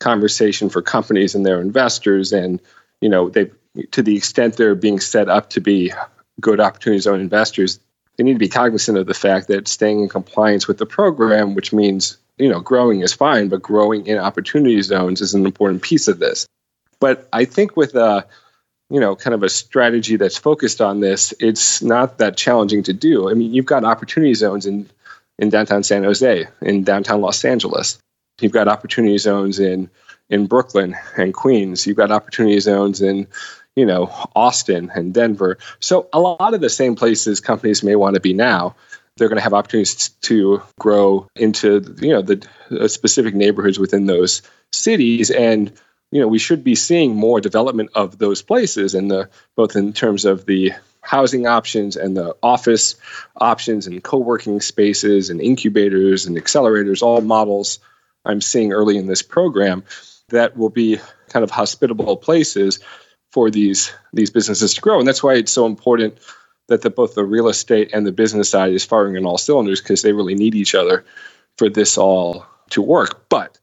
[0.00, 2.32] conversation for companies and their investors.
[2.32, 2.60] And,
[3.00, 3.50] you know, they
[3.92, 5.92] to the extent they're being set up to be
[6.40, 7.78] good opportunity zone investors,
[8.16, 11.54] they need to be cognizant of the fact that staying in compliance with the program,
[11.54, 15.82] which means you know growing is fine, but growing in opportunity zones is an important
[15.82, 16.46] piece of this.
[16.98, 18.26] But I think with a
[18.90, 22.92] you know kind of a strategy that's focused on this, it's not that challenging to
[22.92, 23.30] do.
[23.30, 24.90] I mean, you've got opportunity zones in
[25.38, 27.98] in downtown San Jose, in downtown Los Angeles.
[28.40, 29.90] You've got opportunity zones in
[30.28, 31.86] in Brooklyn and Queens.
[31.86, 33.26] You've got opportunity zones in
[33.76, 35.58] you know, Austin and Denver.
[35.80, 38.74] So a lot of the same places companies may want to be now.
[39.16, 44.42] They're going to have opportunities to grow into, you know, the specific neighborhoods within those
[44.72, 45.30] cities.
[45.30, 45.72] And,
[46.10, 49.92] you know, we should be seeing more development of those places and the both in
[49.92, 50.72] terms of the
[51.02, 52.96] housing options and the office
[53.36, 57.78] options and co-working spaces and incubators and accelerators, all models
[58.24, 59.84] I'm seeing early in this program
[60.28, 62.78] that will be kind of hospitable places
[63.32, 64.98] for these these businesses to grow.
[64.98, 66.18] And that's why it's so important
[66.68, 69.80] that the, both the real estate and the business side is firing on all cylinders
[69.80, 71.04] because they really need each other
[71.58, 73.28] for this all to work.
[73.28, 73.58] But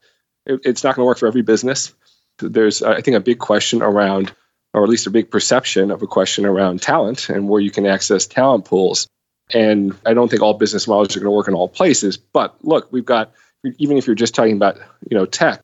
[0.46, 1.92] it, it's not going to work for every business.
[2.38, 4.32] There's, I think, a big question around,
[4.74, 7.86] or at least a big perception of a question around talent and where you can
[7.86, 9.08] access talent pools.
[9.52, 12.16] And I don't think all business models are going to work in all places.
[12.18, 13.32] But look, we've got
[13.78, 15.60] even if you're just talking about you know tech,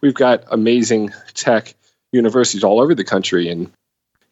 [0.00, 1.74] we've got amazing tech
[2.12, 3.70] universities all over the country in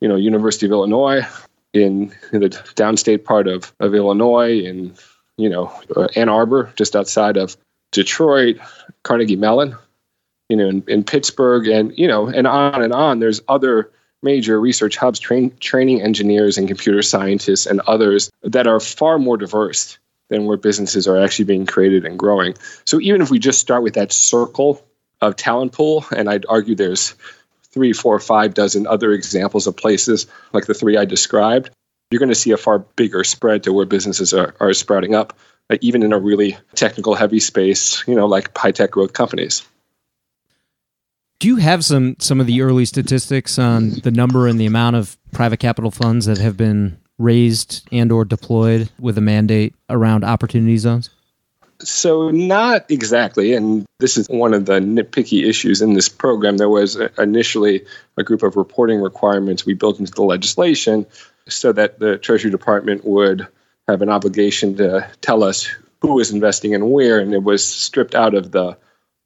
[0.01, 1.27] you know university of illinois
[1.73, 4.95] in, in the downstate part of, of illinois in
[5.37, 7.57] you know uh, ann arbor just outside of
[7.93, 8.59] detroit
[9.03, 9.77] carnegie mellon
[10.49, 13.19] you know in, in pittsburgh and you know and on and on.
[13.19, 13.91] There's other
[14.23, 19.37] major research hubs train, training engineers and computer scientists and others that are far more
[19.37, 19.99] diverse
[20.29, 22.55] than where businesses are actually being created and growing.
[22.85, 24.85] So even if we just start with that circle
[25.21, 27.15] of talent pool, and I'd argue there's
[27.63, 31.71] three, four, five dozen other examples of places like the three I described,
[32.11, 35.37] you're going to see a far bigger spread to where businesses are, are sprouting up,
[35.71, 39.67] uh, even in a really technical heavy space, you know, like high tech growth companies.
[41.39, 44.97] Do you have some some of the early statistics on the number and the amount
[44.97, 50.25] of private capital funds that have been raised and or deployed with a mandate around
[50.25, 51.11] opportunity zones?
[51.83, 56.57] So not exactly, and this is one of the nitpicky issues in this program.
[56.57, 57.85] There was uh, initially
[58.17, 61.07] a group of reporting requirements we built into the legislation
[61.49, 63.47] so that the Treasury Department would
[63.89, 65.69] have an obligation to tell us
[66.01, 68.77] who was investing and where, and it was stripped out of the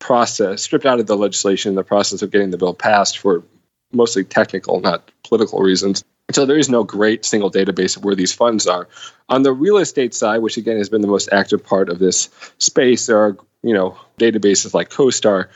[0.01, 3.45] process, stripped out of the legislation, in the process of getting the bill passed for
[3.93, 6.05] mostly technical, not political reasons.
[6.33, 8.89] So there is no great single database of where these funds are.
[9.29, 12.29] On the real estate side, which again has been the most active part of this
[12.59, 15.49] space, there are you know databases like CoStar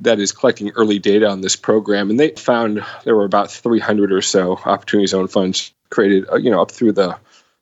[0.00, 4.12] that is collecting early data on this program, and they found there were about 300
[4.12, 7.16] or so opportunity zone funds created, uh, you know, up through the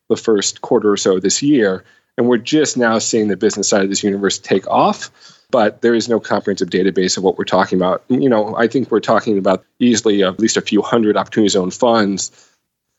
[0.08, 1.84] the first quarter or so of this year,
[2.16, 5.10] and we're just now seeing the business side of this universe take off
[5.50, 8.04] but there is no comprehensive database of what we're talking about.
[8.08, 11.70] You know, I think we're talking about easily at least a few hundred opportunity zone
[11.70, 12.47] funds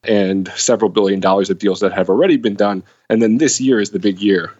[0.03, 2.83] and several billion dollars of deals that have already been done.
[3.09, 4.53] And then this year is the big year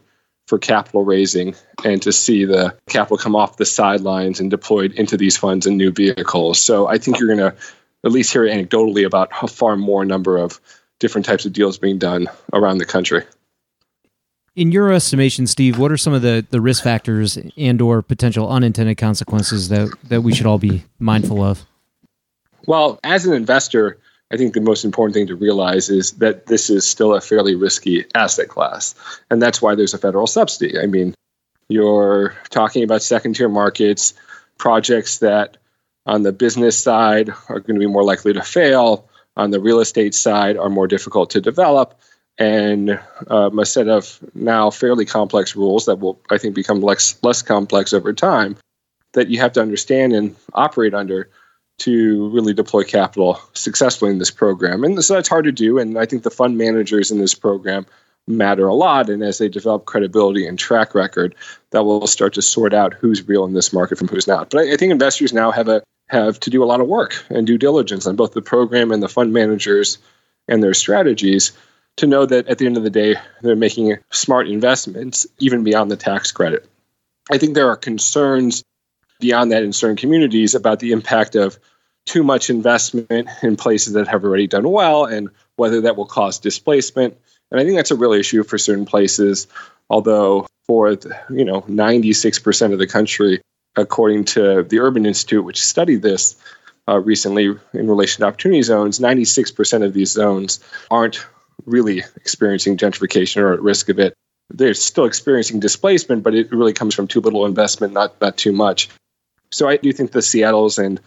[0.47, 5.15] for capital raising and to see the capital come off the sidelines and deployed into
[5.15, 6.59] these funds and new vehicles.
[6.59, 7.55] So I think you're going to
[8.03, 10.59] at least hear anecdotally about a far more number of
[10.99, 13.23] different types of deals being done around the country.
[14.55, 18.49] In your estimation, Steve, what are some of the, the risk factors and or potential
[18.49, 21.65] unintended consequences that, that we should all be mindful of?
[22.65, 23.99] Well, as an investor,
[24.31, 27.55] I think the most important thing to realize is that this is still a fairly
[27.55, 28.93] risky asset class.
[29.31, 30.79] And that's why there's a federal subsidy.
[30.79, 31.15] I mean,
[31.67, 34.13] you're talking about second tier markets,
[34.57, 35.57] projects that
[36.05, 39.79] on the business side are going to be more likely to fail, on the real
[39.79, 41.99] estate side are more difficult to develop
[42.37, 47.21] and um, a set of now fairly complex rules that will, I think, become less,
[47.21, 48.57] less complex over time
[49.13, 51.29] that you have to understand and operate under
[51.79, 54.83] to really deploy capital successfully in this program.
[54.83, 55.79] And so that's hard to do.
[55.79, 57.85] And I think the fund managers in this program
[58.27, 59.09] matter a lot.
[59.09, 61.35] And as they develop credibility and track record,
[61.71, 64.49] that will start to sort out who's real in this market from who's not.
[64.49, 67.45] But I, think investors now have a have to do a lot of work and
[67.45, 69.99] due diligence on both the program and the fund managers
[70.47, 71.51] and their strategies
[71.97, 75.91] to know that at the end of the day, they're making smart investments, even beyond
[75.91, 76.67] the tax credit.
[77.31, 78.63] I think there are concerns
[79.19, 81.59] beyond that in certain communities about the impact of
[82.09, 86.39] too much investment in places that have already done well and whether that will cause
[86.39, 87.15] displacement.
[87.51, 89.47] And I think that's a real issue for certain places,
[89.91, 90.91] although for
[91.29, 93.41] you know 96% of the country,
[93.75, 96.35] according to the Urban Institute, which studied this
[96.87, 101.23] uh, recently in relation to opportunity zones, 96% of these zones aren't
[101.65, 104.15] really experiencing gentrification or at risk of it.
[104.49, 108.51] They're still experiencing displacement, but it really comes from too little investment, not not too
[108.51, 108.89] much.
[109.51, 110.99] So I do think the Seattle's and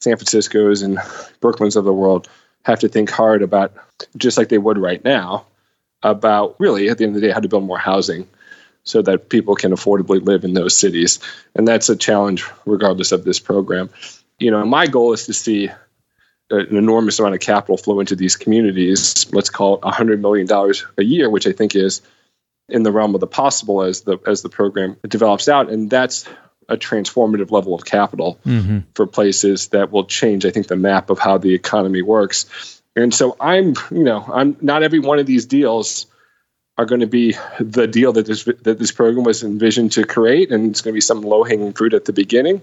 [0.00, 0.98] San Francisco's and
[1.40, 2.28] Brooklyn's of the world
[2.64, 3.72] have to think hard about,
[4.16, 5.44] just like they would right now,
[6.02, 8.26] about really at the end of the day how to build more housing
[8.84, 11.18] so that people can affordably live in those cities.
[11.54, 13.90] And that's a challenge regardless of this program.
[14.38, 15.68] You know, my goal is to see
[16.50, 19.30] an enormous amount of capital flow into these communities.
[19.32, 20.48] Let's call it $100 million
[20.96, 22.00] a year, which I think is
[22.68, 26.26] in the realm of the possible as the as the program develops out, and that's
[26.68, 28.80] a transformative level of capital mm-hmm.
[28.94, 30.44] for places that will change.
[30.44, 32.82] I think the map of how the economy works.
[32.94, 36.06] And so I'm, you know, I'm not every one of these deals
[36.76, 40.52] are going to be the deal that this that this program was envisioned to create,
[40.52, 42.62] and it's going to be some low hanging fruit at the beginning.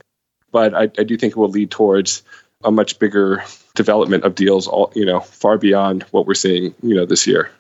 [0.52, 2.24] But I, I do think it will lead towards
[2.64, 3.44] a much bigger
[3.76, 7.52] development of deals all you know far beyond what we're seeing you know this year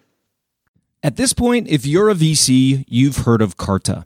[1.03, 4.05] at this point if you're a vc you've heard of carta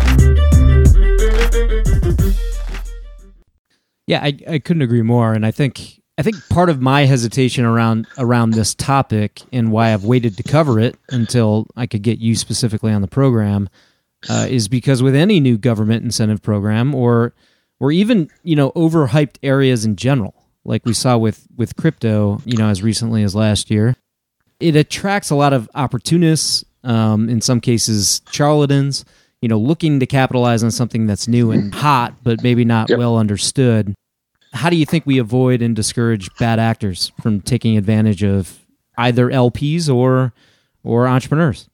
[4.07, 5.33] Yeah, I, I couldn't agree more.
[5.33, 9.93] And I think I think part of my hesitation around around this topic and why
[9.93, 13.69] I've waited to cover it until I could get you specifically on the program
[14.29, 17.33] uh, is because with any new government incentive program or
[17.79, 22.57] or even you know overhyped areas in general, like we saw with with crypto, you
[22.57, 23.95] know, as recently as last year,
[24.59, 26.65] it attracts a lot of opportunists.
[26.83, 29.05] Um, in some cases, charlatans
[29.41, 32.99] you know, looking to capitalize on something that's new and hot, but maybe not yep.
[32.99, 33.93] well understood.
[34.53, 38.59] How do you think we avoid and discourage bad actors from taking advantage of
[38.97, 40.33] either LPs or
[40.83, 41.67] or entrepreneurs?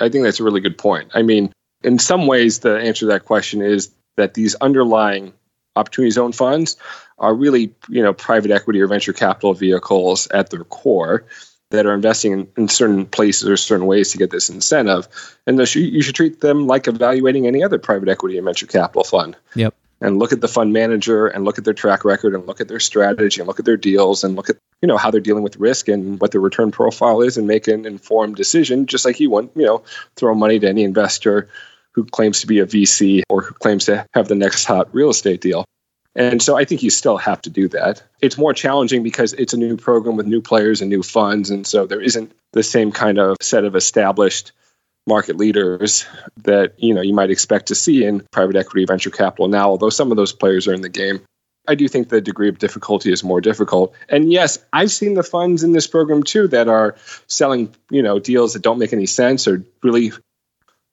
[0.00, 1.10] I think that's a really good point.
[1.14, 5.32] I mean, in some ways, the answer to that question is that these underlying
[5.76, 6.76] opportunity zone funds
[7.18, 11.24] are really, you know, private equity or venture capital vehicles at their core
[11.74, 15.06] that are investing in, in, certain places or certain ways to get this incentive.
[15.46, 19.04] And the, you should treat them like evaluating any other private equity and venture capital
[19.04, 19.36] fund.
[19.54, 19.74] Yep.
[20.00, 22.68] And look at the fund manager and look at their track record and look at
[22.68, 25.42] their strategy and look at their deals and look at you know how they're dealing
[25.42, 29.18] with risk and what their return profile is and make an informed decision just like
[29.18, 29.82] you want you know
[30.16, 31.48] throw money to any investor
[31.92, 35.08] who claims to be a VC or who claims to have the next hot real
[35.08, 35.64] estate deal.
[36.16, 38.02] And so I think you still have to do that.
[38.20, 41.50] It's more challenging because it's a new program with new players and new funds.
[41.50, 44.52] And so there isn't the same kind of set of established
[45.06, 46.06] market leaders
[46.36, 49.90] that you know you might expect to see in private equity venture capital now although
[49.90, 51.20] some of those players are in the game
[51.68, 55.22] i do think the degree of difficulty is more difficult and yes i've seen the
[55.22, 56.96] funds in this program too that are
[57.26, 60.10] selling you know deals that don't make any sense or really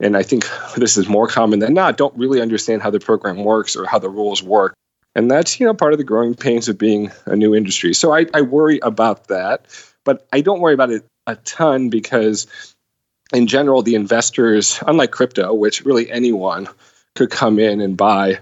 [0.02, 0.46] and i think
[0.76, 3.98] this is more common than not don't really understand how the program works or how
[3.98, 4.74] the rules work
[5.16, 7.93] and that's, you know, part of the growing pains of being a new industry.
[7.93, 9.66] So I, I worry about that,
[10.03, 12.47] but I don't worry about it a ton because
[13.34, 16.68] in general, the investors, unlike crypto, which really anyone
[17.16, 18.39] could come in and buy,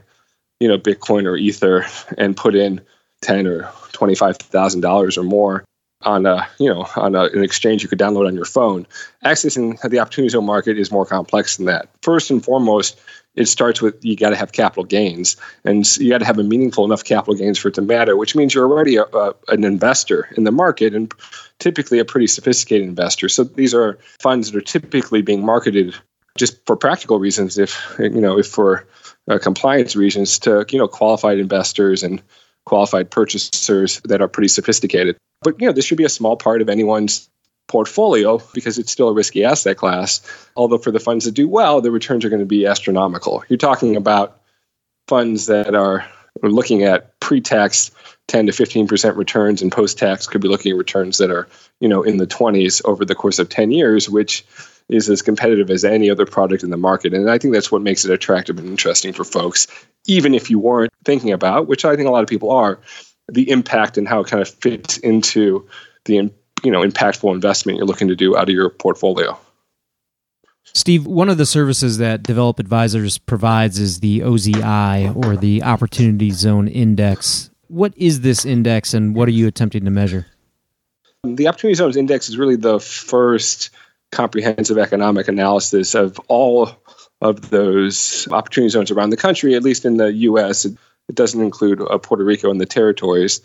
[0.60, 1.86] you know, Bitcoin or Ether
[2.18, 2.82] and put in
[3.22, 5.64] ten or twenty five thousand dollars or more
[6.04, 8.88] on a you know on a, an exchange you could download on your phone.
[9.26, 11.90] Accessing the opportunity zone market is more complex than that.
[12.02, 13.00] First and foremost,
[13.40, 16.44] it starts with you got to have capital gains, and you got to have a
[16.44, 18.18] meaningful enough capital gains for it to matter.
[18.18, 21.12] Which means you're already a, a, an investor in the market, and
[21.60, 23.30] typically a pretty sophisticated investor.
[23.30, 25.96] So these are funds that are typically being marketed
[26.38, 28.86] just for practical reasons, if you know, if for
[29.30, 32.22] uh, compliance reasons, to you know, qualified investors and
[32.66, 35.18] qualified purchasers that are pretty sophisticated.
[35.42, 37.30] But you know, this should be a small part of anyone's
[37.70, 40.20] portfolio because it's still a risky asset class.
[40.58, 43.44] Although for the funds that do well, the returns are going to be astronomical.
[43.48, 44.42] You're talking about
[45.08, 46.06] funds that are
[46.44, 47.92] looking at pre-tax
[48.28, 51.48] 10 to 15% returns and post-tax could be looking at returns that are,
[51.80, 54.46] you know, in the 20s over the course of 10 years, which
[54.90, 57.14] is as competitive as any other product in the market.
[57.14, 59.68] And I think that's what makes it attractive and interesting for folks,
[60.08, 62.80] even if you weren't thinking about, which I think a lot of people are,
[63.28, 65.68] the impact and how it kind of fits into
[66.06, 66.32] the
[66.64, 69.38] you know impactful investment you're looking to do out of your portfolio.
[70.74, 76.30] Steve, one of the services that Develop Advisors provides is the OZI or the Opportunity
[76.30, 77.50] Zone Index.
[77.68, 80.28] What is this index and what are you attempting to measure?
[81.24, 83.72] The Opportunity Zones Index is really the first
[84.12, 86.72] comprehensive economic analysis of all
[87.22, 90.66] of those opportunity zones around the country, at least in the US.
[90.66, 90.78] It,
[91.16, 93.42] doesn't include uh, Puerto Rico and the territories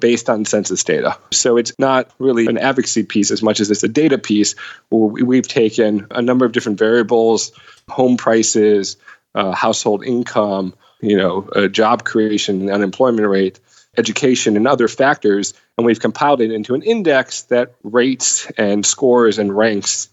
[0.00, 1.16] based on census data.
[1.32, 4.54] So it's not really an advocacy piece as much as it's a data piece
[4.90, 7.52] where we've taken a number of different variables,
[7.88, 8.96] home prices,
[9.34, 13.58] uh, household income, you know, uh, job creation, unemployment rate,
[13.96, 19.38] education, and other factors, and we've compiled it into an index that rates and scores
[19.38, 20.08] and ranks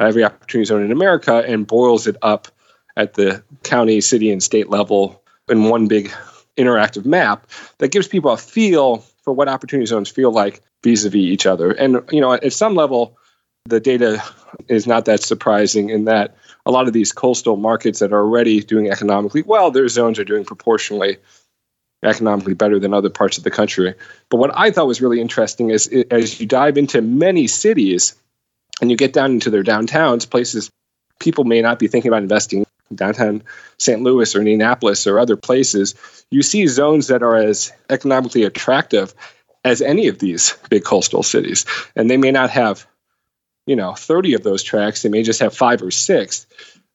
[0.00, 2.48] every opportunity zone in America and boils it up
[2.96, 6.10] at the county, city, and state level in one big
[6.56, 7.46] interactive map
[7.78, 11.70] that gives people a feel for what opportunity zones feel like vis-a-vis each other.
[11.70, 13.18] And you know, at some level,
[13.66, 14.24] the data
[14.68, 18.62] is not that surprising in that a lot of these coastal markets that are already
[18.62, 21.18] doing economically well, their zones are doing proportionally
[22.02, 23.92] economically better than other parts of the country.
[24.30, 28.14] But what I thought was really interesting is as you dive into many cities
[28.80, 30.70] and you get down into their downtowns, places
[31.20, 32.64] people may not be thinking about investing
[32.94, 33.42] downtown
[33.78, 34.02] St.
[34.02, 35.94] Louis or Indianapolis or other places,
[36.30, 39.14] you see zones that are as economically attractive
[39.64, 41.64] as any of these big coastal cities.
[41.96, 42.86] And they may not have,
[43.66, 46.46] you know, 30 of those tracts, they may just have five or six.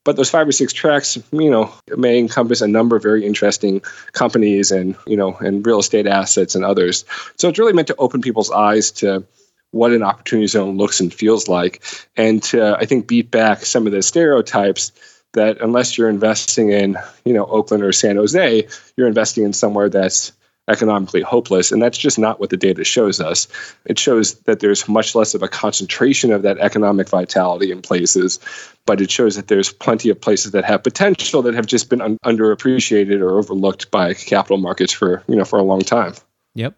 [0.06, 3.82] But those five or six tracts, you know, may encompass a number of very interesting
[4.12, 7.06] companies and, you know, and real estate assets and others.
[7.38, 9.26] So it's really meant to open people's eyes to
[9.72, 11.84] what an opportunity zone looks and feels like,
[12.18, 14.92] and to I think beat back some of the stereotypes
[15.34, 18.68] that unless you're investing in you know Oakland or San Jose,
[18.98, 20.32] you're investing in somewhere that's
[20.70, 23.48] economically hopeless, and that's just not what the data shows us.
[23.86, 28.40] It shows that there's much less of a concentration of that economic vitality in places,
[28.86, 32.02] but it shows that there's plenty of places that have potential that have just been
[32.02, 36.14] un- underappreciated or overlooked by capital markets for you know for a long time.
[36.56, 36.76] Yep.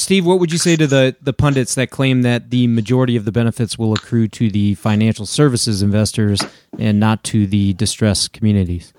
[0.00, 3.26] Steve, what would you say to the, the pundits that claim that the majority of
[3.26, 6.40] the benefits will accrue to the financial services investors
[6.78, 8.94] and not to the distressed communities?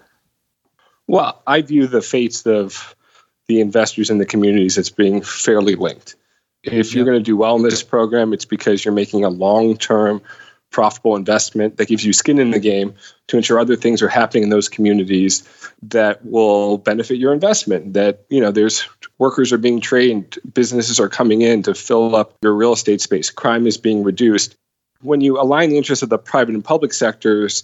[1.08, 2.96] Well, I view the fates of
[3.48, 6.16] the investors in the communities as being fairly linked.
[6.64, 7.14] If you're yep.
[7.14, 10.22] going to do well in this program, it's because you're making a long term
[10.72, 12.96] profitable investment that gives you skin in the game
[13.28, 15.44] to ensure other things are happening in those communities
[15.84, 18.88] that will benefit your investment that you know there's
[19.20, 23.30] workers are being trained businesses are coming in to fill up your real estate space.
[23.30, 24.56] Crime is being reduced.
[25.02, 27.64] When you align the interests of the private and public sectors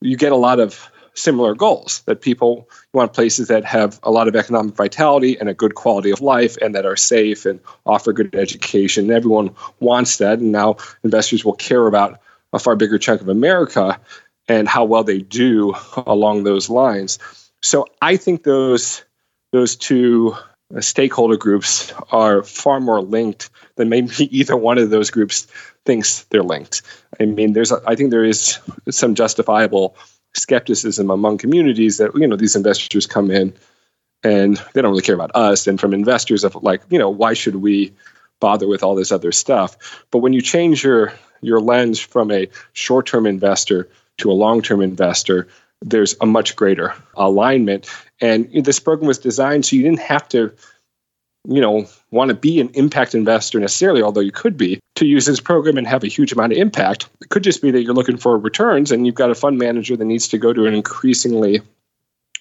[0.00, 4.28] you get a lot of similar goals that people want places that have a lot
[4.28, 8.12] of economic vitality and a good quality of life and that are safe and offer
[8.12, 9.10] good education.
[9.10, 12.20] Everyone wants that and now investors will care about
[12.54, 14.00] a far bigger chunk of America
[14.48, 15.74] and how well they do
[16.06, 17.18] along those lines.
[17.62, 19.04] So I think those
[19.52, 20.34] those two
[20.80, 25.46] stakeholder groups are far more linked than maybe either one of those groups
[25.84, 26.82] thinks they're linked.
[27.20, 28.58] I mean, there's I think there is
[28.90, 29.96] some justifiable
[30.34, 33.52] skepticism among communities that you know these investors come in
[34.22, 37.34] and they don't really care about us and from investors of like you know why
[37.34, 37.92] should we
[38.40, 42.48] bother with all this other stuff but when you change your your lens from a
[42.72, 45.48] short term investor to a long term investor,
[45.82, 47.88] there's a much greater alignment.
[48.20, 50.52] And this program was designed so you didn't have to,
[51.46, 55.26] you know, want to be an impact investor necessarily, although you could be, to use
[55.26, 57.08] this program and have a huge amount of impact.
[57.20, 59.96] It could just be that you're looking for returns and you've got a fund manager
[59.96, 61.60] that needs to go to an increasingly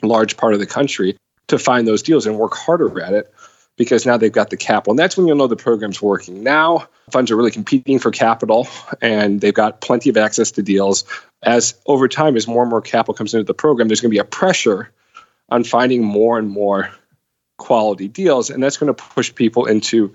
[0.02, 1.18] large part of the country
[1.48, 3.34] to find those deals and work harder at it
[3.78, 4.92] because now they've got the capital.
[4.92, 6.44] And that's when you'll know the program's working.
[6.44, 8.68] Now, funds are really competing for capital
[9.02, 11.04] and they've got plenty of access to deals.
[11.42, 14.16] As over time, as more and more capital comes into the program, there's going to
[14.16, 14.92] be a pressure
[15.50, 16.92] on finding more and more
[17.58, 18.50] quality deals.
[18.50, 20.14] And that's going to push people into,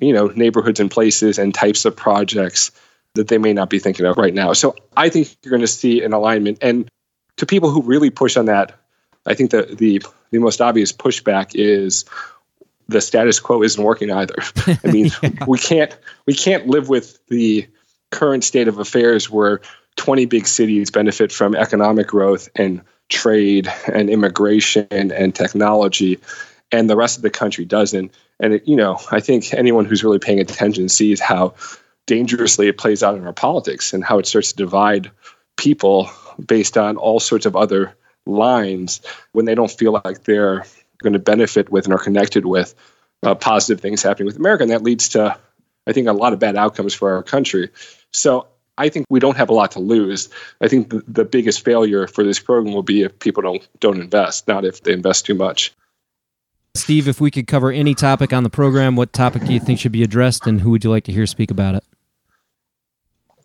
[0.00, 2.72] you know, neighborhoods and places and types of projects
[3.14, 4.52] that they may not be thinking of right now.
[4.52, 6.58] So I think you're going to see an alignment.
[6.62, 6.88] And
[7.36, 8.78] to people who really push on that,
[9.26, 12.04] I think the the the most obvious pushback is
[12.88, 14.36] the status quo isn't working either.
[14.66, 15.30] I mean, yeah.
[15.46, 17.66] we can't we can't live with the
[18.10, 19.60] current state of affairs where
[19.96, 26.18] 20 big cities benefit from economic growth and trade and immigration and technology
[26.72, 30.04] and the rest of the country doesn't and it, you know i think anyone who's
[30.04, 31.54] really paying attention sees how
[32.06, 35.10] dangerously it plays out in our politics and how it starts to divide
[35.56, 36.10] people
[36.46, 37.94] based on all sorts of other
[38.26, 39.00] lines
[39.32, 40.64] when they don't feel like they're
[41.02, 42.74] going to benefit with and are connected with
[43.22, 44.62] uh, positive things happening with America.
[44.62, 45.38] And that leads to,
[45.86, 47.70] I think, a lot of bad outcomes for our country.
[48.12, 48.46] So
[48.78, 50.28] I think we don't have a lot to lose.
[50.60, 54.00] I think the, the biggest failure for this program will be if people don't don't
[54.00, 55.74] invest, not if they invest too much.
[56.74, 59.80] Steve, if we could cover any topic on the program, what topic do you think
[59.80, 61.84] should be addressed, and who would you like to hear speak about it?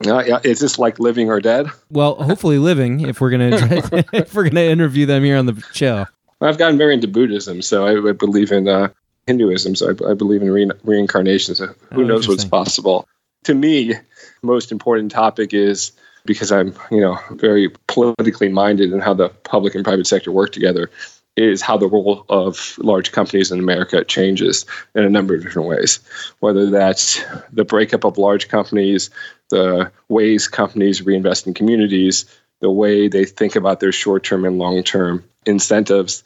[0.06, 1.68] Uh, yeah, is this like living or dead?
[1.89, 3.01] Well, hopefully living.
[3.01, 3.49] If we're gonna
[4.14, 6.06] if we're gonna interview them here on the show.
[6.44, 8.89] I've gotten very into Buddhism, so I, I believe in uh,
[9.28, 11.56] Hinduism, so I, I believe in re- reincarnation.
[11.56, 13.08] So who oh, knows what's possible?
[13.46, 13.96] To me,
[14.41, 15.91] most important topic is
[16.26, 20.52] because I'm, you know, very politically minded and how the public and private sector work
[20.52, 20.89] together
[21.36, 25.68] is how the role of large companies in America changes in a number of different
[25.68, 26.00] ways.
[26.39, 27.20] Whether that's
[27.52, 29.10] the breakup of large companies,
[29.50, 32.26] the ways companies reinvest in communities,
[32.60, 36.24] the way they think about their short term and long term incentives,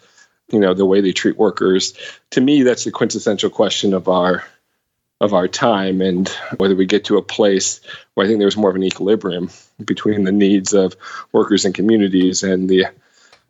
[0.52, 1.94] you know, the way they treat workers.
[2.32, 4.44] To me, that's the quintessential question of our
[5.20, 7.82] of our time and whether we get to a place
[8.14, 9.50] where I think there's more of an equilibrium
[9.84, 10.96] between the needs of
[11.32, 12.86] workers and communities and the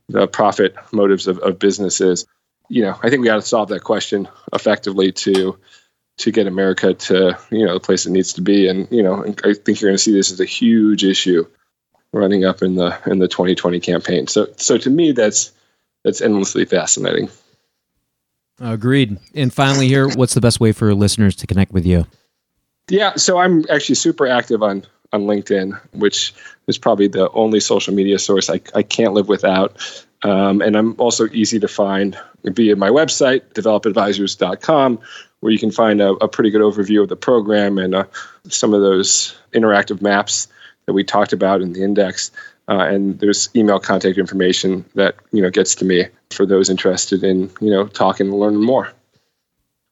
[0.09, 2.25] the profit motives of, of businesses.
[2.69, 5.57] You know, I think we got to solve that question effectively to
[6.17, 8.67] to get America to you know the place it needs to be.
[8.67, 11.45] And you know, I think you're going to see this as a huge issue
[12.13, 14.27] running up in the in the 2020 campaign.
[14.27, 15.51] So so to me, that's
[16.07, 17.29] that's endlessly fascinating.
[18.61, 19.17] Agreed.
[19.35, 22.07] And finally, here, what's the best way for listeners to connect with you?
[22.89, 26.33] Yeah, so I'm actually super active on on LinkedIn, which
[26.67, 29.77] is probably the only social media source I, I can't live without.
[30.23, 34.99] Um, and I'm also easy to find via my website, developadvisors.com,
[35.39, 38.05] where you can find a, a pretty good overview of the program and uh,
[38.49, 40.47] some of those interactive maps
[40.87, 42.31] that we talked about in the index.
[42.69, 47.23] Uh, and there's email contact information that you know gets to me for those interested
[47.23, 48.91] in you know talking and learning more.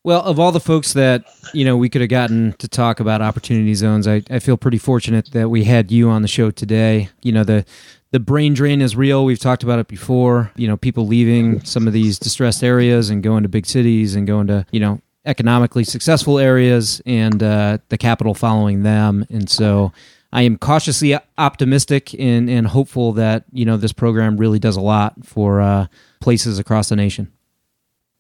[0.04, 3.22] Well, of all the folks that you know we could have gotten to talk about
[3.22, 7.10] opportunity zones, I, I feel pretty fortunate that we had you on the show today.
[7.22, 7.66] You know the
[8.12, 9.26] the brain drain is real.
[9.26, 10.52] We've talked about it before.
[10.56, 14.28] You know, people leaving some of these distressed areas and going to big cities and
[14.28, 19.26] going to you know economically successful areas, and uh, the capital following them.
[19.30, 19.92] And so,
[20.36, 24.82] I am cautiously optimistic and, and hopeful that you know this program really does a
[24.82, 25.88] lot for uh,
[26.20, 27.32] places across the nation.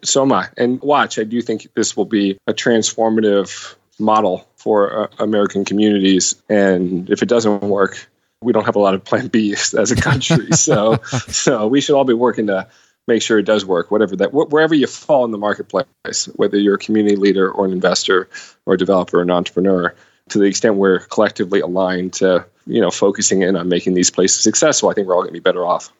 [0.01, 0.47] So am I.
[0.55, 6.41] And watch, I do think this will be a transformative model for uh, American communities.
[6.47, 8.09] And if it doesn't work,
[8.41, 10.51] we don't have a lot of Plan B as a country.
[10.53, 10.95] so,
[11.27, 12.65] so we should all be working to
[13.07, 13.91] make sure it does work.
[13.91, 17.73] Whatever that, wherever you fall in the marketplace, whether you're a community leader or an
[17.73, 18.29] investor
[18.65, 19.93] or a developer or an entrepreneur
[20.29, 24.41] to the extent we're collectively aligned to you know focusing in on making these places
[24.41, 25.91] successful, I think we're all going to be better off.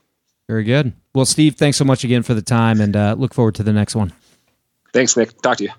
[0.48, 0.94] Very good.
[1.14, 3.74] Well, Steve, thanks so much again for the time, and uh, look forward to the
[3.74, 4.14] next one.
[4.94, 5.42] Thanks, Nick.
[5.42, 5.72] Talk to you.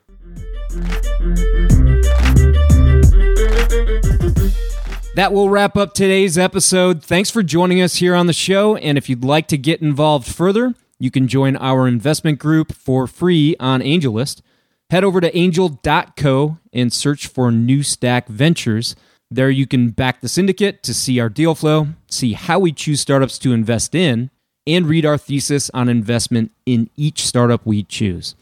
[5.16, 7.03] That will wrap up today's episode.
[7.03, 8.76] Thanks for joining us here on the show.
[8.76, 13.07] And if you'd like to get involved further, you can join our investment group for
[13.07, 14.42] free on AngelList.
[14.91, 18.95] Head over to angel.co and search for New Stack Ventures.
[19.30, 23.01] There you can back the syndicate to see our deal flow, see how we choose
[23.01, 24.30] startups to invest in,
[24.66, 28.37] and read our thesis on investment in each startup we choose.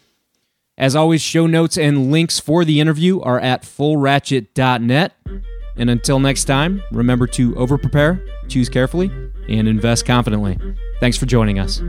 [0.76, 5.12] As always, show notes and links for the interview are at fullratchet.net.
[5.76, 9.10] And until next time, remember to overprepare, choose carefully,
[9.48, 10.58] and invest confidently.
[11.00, 11.80] Thanks for joining us.